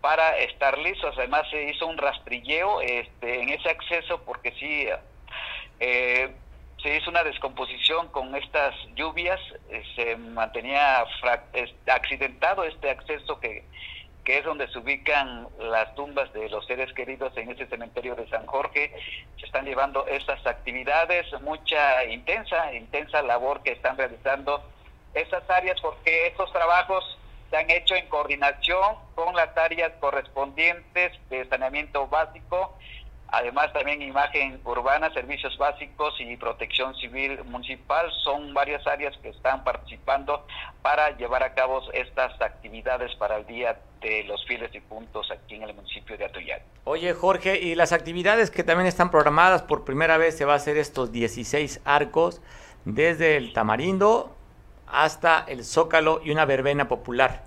[0.00, 1.14] para estar listos.
[1.16, 4.86] Además se hizo un rastrilleo este, en ese acceso porque sí
[5.80, 6.34] eh,
[6.84, 11.02] se hizo una descomposición con estas lluvias, eh, se mantenía
[11.86, 13.64] accidentado este acceso que,
[14.22, 18.28] que es donde se ubican las tumbas de los seres queridos en ese cementerio de
[18.28, 18.92] San Jorge.
[19.40, 24.62] Se están llevando estas actividades, mucha intensa, intensa labor que están realizando
[25.14, 27.18] estas áreas porque estos trabajos
[27.48, 32.76] se han hecho en coordinación con las áreas correspondientes de saneamiento básico,
[33.36, 38.10] además también imagen urbana, servicios básicos y protección civil municipal.
[38.22, 40.46] Son varias áreas que están participando
[40.82, 45.56] para llevar a cabo estas actividades para el Día de los Fieles y Puntos aquí
[45.56, 46.62] en el municipio de Atoyac.
[46.84, 50.56] Oye Jorge, y las actividades que también están programadas, por primera vez se va a
[50.56, 52.40] hacer estos 16 arcos
[52.84, 54.36] desde el Tamarindo
[54.86, 57.44] hasta el Zócalo y una verbena popular.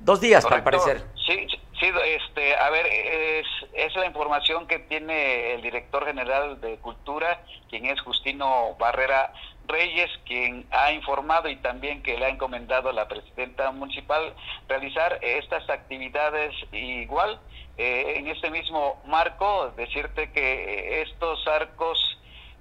[0.00, 1.04] Dos días, al parecer.
[1.26, 1.46] Sí,
[1.80, 7.42] sí, este, a ver, es, es la información que tiene el director general de Cultura,
[7.68, 9.32] quien es Justino Barrera
[9.66, 14.34] Reyes, quien ha informado y también que le ha encomendado a la presidenta municipal
[14.68, 17.38] realizar estas actividades igual.
[17.76, 22.18] Eh, en este mismo marco, decirte que estos arcos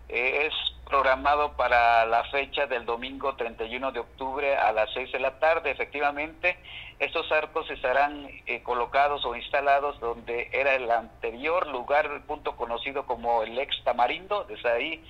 [0.09, 0.53] eh, es
[0.87, 5.71] programado para la fecha del domingo 31 de octubre a las 6 de la tarde.
[5.71, 6.57] Efectivamente,
[6.99, 13.05] estos arcos estarán eh, colocados o instalados donde era el anterior lugar, el punto conocido
[13.05, 14.45] como el ex Tamarindo.
[14.45, 15.03] Desde ahí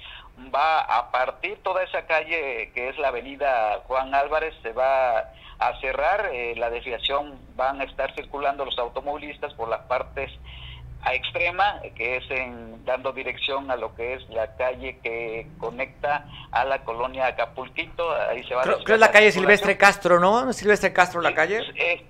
[0.53, 5.79] va a partir toda esa calle que es la avenida Juan Álvarez, se va a
[5.79, 6.31] cerrar.
[6.33, 10.31] Eh, la desviación van a estar circulando los automovilistas por las partes
[11.01, 16.25] a extrema, que es en dando dirección a lo que es la calle que conecta
[16.51, 18.11] a la colonia Acapulquito.
[18.29, 20.51] Ahí se va creo, que es la calle Silvestre Castro, ¿no?
[20.53, 21.61] Silvestre Castro la calle.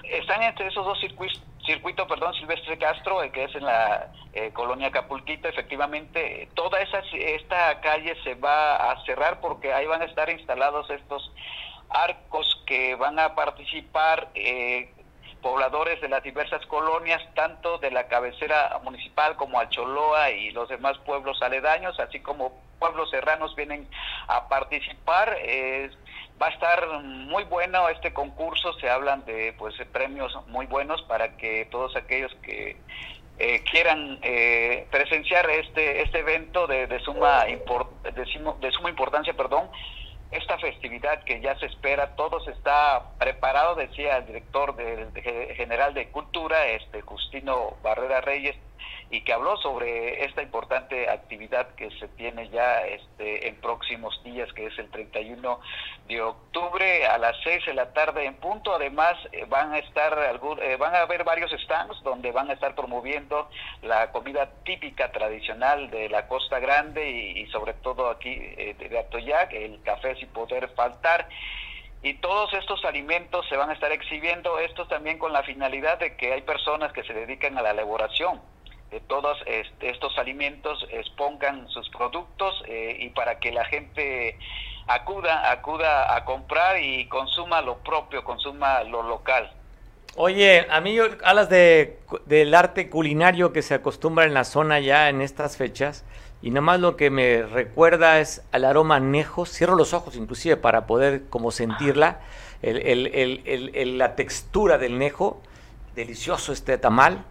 [0.03, 4.51] están entre esos dos circuitos circuito, perdón, Silvestre Castro, eh, que es en la eh,
[4.53, 10.05] colonia Acapulquito, efectivamente, toda esa esta calle se va a cerrar porque ahí van a
[10.05, 11.31] estar instalados estos
[11.89, 14.91] arcos que van a participar eh,
[15.41, 20.97] pobladores de las diversas colonias, tanto de la cabecera municipal como Alcholoa y los demás
[20.99, 23.87] pueblos aledaños, así como pueblos serranos vienen
[24.27, 25.37] a participar.
[26.41, 31.37] va a estar muy bueno este concurso, se hablan de pues premios muy buenos para
[31.37, 32.77] que todos aquellos que
[33.39, 39.69] eh, quieran eh, presenciar este este evento de, de suma de suma importancia, perdón,
[40.31, 44.75] esta festividad que ya se espera, todo se está preparado, decía el director
[45.55, 48.55] general de Cultura, este Justino Barrera Reyes,
[49.09, 54.51] y que habló sobre esta importante actividad que se tiene ya este, en próximos días,
[54.51, 55.59] que es el 31
[56.09, 58.75] de octubre a las 6 de la tarde en punto.
[58.75, 62.53] Además, eh, van a estar algún, eh, van a haber varios stands donde van a
[62.53, 63.49] estar promoviendo
[63.81, 69.53] la comida típica tradicional de la Costa Grande y, sobre todo aquí eh, de Atoyac,
[69.53, 71.29] el café sin poder faltar
[72.03, 76.15] y todos estos alimentos se van a estar exhibiendo, esto también con la finalidad de
[76.15, 78.39] que hay personas que se dedican a la elaboración
[78.91, 79.37] de todos
[79.81, 84.37] estos alimentos expongan sus productos eh, y para que la gente
[84.87, 89.51] acuda acuda a comprar y consuma lo propio consuma lo local.
[90.15, 95.09] Oye, a mí hablas de, del arte culinario que se acostumbra en la zona ya
[95.09, 96.05] en estas fechas
[96.41, 100.87] y nomás lo que me recuerda es al aroma anejo, cierro los ojos inclusive para
[100.87, 102.21] poder como sentirla,
[102.61, 105.41] el, el, el, la textura del nejo,
[105.95, 107.23] delicioso este tamal,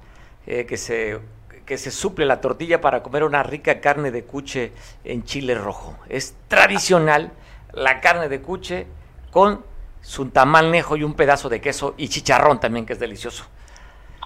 [0.46, 1.18] eh, que se
[1.66, 4.72] que se suple la tortilla para comer una rica carne de cuche
[5.04, 5.98] en chile rojo.
[6.08, 7.32] Es tradicional
[7.72, 8.86] la carne de cuche
[9.30, 9.64] con
[10.00, 13.46] su tamal nejo y un pedazo de queso y chicharrón también, que es delicioso.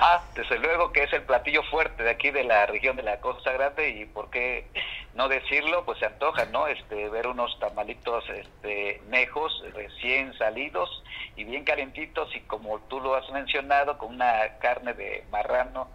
[0.03, 3.21] Ah, desde luego que es el platillo fuerte de aquí de la región de la
[3.21, 4.67] Costa Grande y por qué
[5.15, 6.67] no decirlo, pues se antoja, ¿no?
[6.69, 11.03] Este ver unos tamalitos este nejos recién salidos
[11.37, 15.91] y bien calentitos y como tú lo has mencionado con una carne de marrano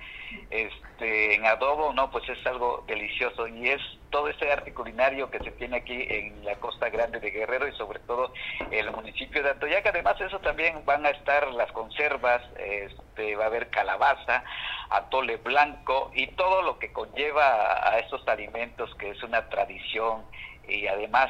[0.51, 5.39] este en adobo, no, pues es algo delicioso y es todo ese arte culinario que
[5.39, 8.33] se tiene aquí en la Costa Grande de Guerrero y sobre todo
[8.71, 9.85] el municipio de Atoyac.
[9.87, 14.43] Además, eso también van a estar las conservas, este, va a haber calabaza,
[14.89, 20.23] atole blanco y todo lo que conlleva a estos alimentos que es una tradición
[20.67, 21.29] y además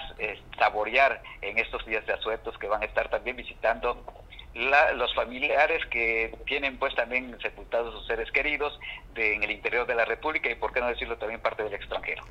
[0.58, 4.25] saborear en estos días de asuetos que van a estar también visitando
[4.56, 8.80] los familiares que tienen pues también sepultados sus seres queridos
[9.16, 12.24] en el interior de la República y por qué no decirlo también parte del extranjero.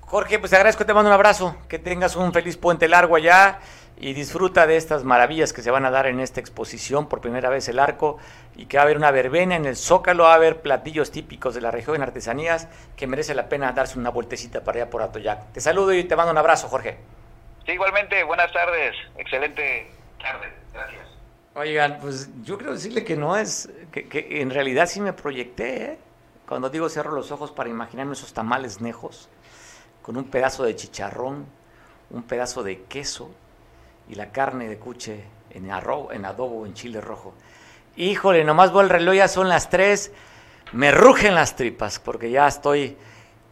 [0.00, 3.58] Jorge, pues te agradezco, te mando un abrazo, que tengas un feliz puente largo allá
[3.98, 7.50] y disfruta de estas maravillas que se van a dar en esta exposición por primera
[7.50, 8.18] vez el arco
[8.54, 11.54] y que va a haber una verbena en el Zócalo, va a haber platillos típicos
[11.54, 15.02] de la región en artesanías que merece la pena darse una vueltecita para allá por
[15.02, 15.52] Atoyac.
[15.52, 16.98] Te saludo y te mando un abrazo, Jorge.
[17.64, 21.05] Sí, igualmente, buenas tardes, excelente tarde, gracias.
[21.58, 25.98] Oigan, pues yo quiero decirle que no es, que, en realidad sí me proyecté, ¿eh?
[26.46, 29.30] Cuando digo cierro los ojos para imaginarme esos tamales nejos,
[30.02, 31.46] con un pedazo de chicharrón,
[32.10, 33.30] un pedazo de queso
[34.06, 37.32] y la carne de cuche en, arroz, en adobo, en chile rojo.
[37.96, 40.12] Híjole, nomás voy el reloj, ya son las tres,
[40.72, 42.98] me rugen las tripas porque ya estoy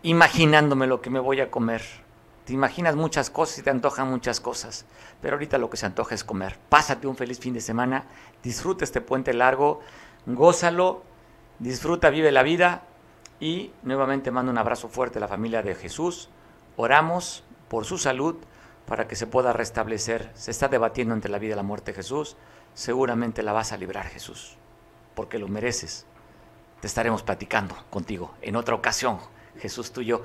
[0.03, 2.04] imaginándome lo que me voy a comer.
[2.45, 4.85] Te imaginas muchas cosas y te antojan muchas cosas,
[5.23, 6.59] pero ahorita lo que se antoja es comer.
[6.69, 8.05] Pásate un feliz fin de semana,
[8.43, 9.81] disfruta este puente largo,
[10.27, 11.03] gózalo,
[11.59, 12.83] disfruta, vive la vida
[13.41, 16.29] y nuevamente mando un abrazo fuerte a la familia de Jesús.
[16.77, 18.37] Oramos por su salud
[18.87, 20.31] para que se pueda restablecer.
[20.35, 22.37] Se está debatiendo entre la vida y la muerte Jesús.
[22.75, 24.57] Seguramente la vas a librar Jesús,
[25.15, 26.05] porque lo mereces.
[26.81, 29.19] Te estaremos platicando contigo en otra ocasión,
[29.59, 30.23] Jesús tuyo.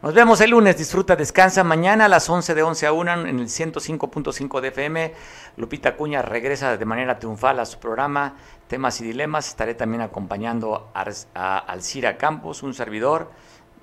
[0.00, 1.64] Nos vemos el lunes, disfruta, descansa.
[1.64, 5.12] Mañana a las 11 de 11 a 1 en el 105.5 de FM.
[5.56, 8.36] Lupita Cuña regresa de manera triunfal a su programa
[8.68, 9.48] Temas y Dilemas.
[9.48, 13.32] Estaré también acompañando a, a Alcira Campos, un servidor.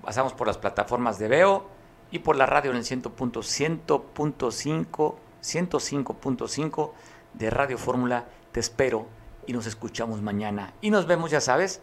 [0.05, 1.67] Pasamos por las plataformas de Veo
[2.11, 6.91] y por la radio en el 100.5 105.5
[7.33, 8.23] de Radio Fórmula.
[8.53, 9.05] Te espero
[9.47, 10.71] y nos escuchamos mañana.
[10.79, 11.81] Y nos vemos, ya sabes,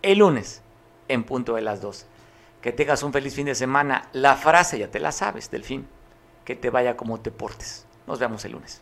[0.00, 0.62] el lunes
[1.08, 2.06] en punto de las 2.
[2.64, 4.08] Que tengas un feliz fin de semana.
[4.14, 5.86] La frase ya te la sabes del fin.
[6.46, 7.84] Que te vaya como te portes.
[8.06, 8.80] Nos vemos el lunes.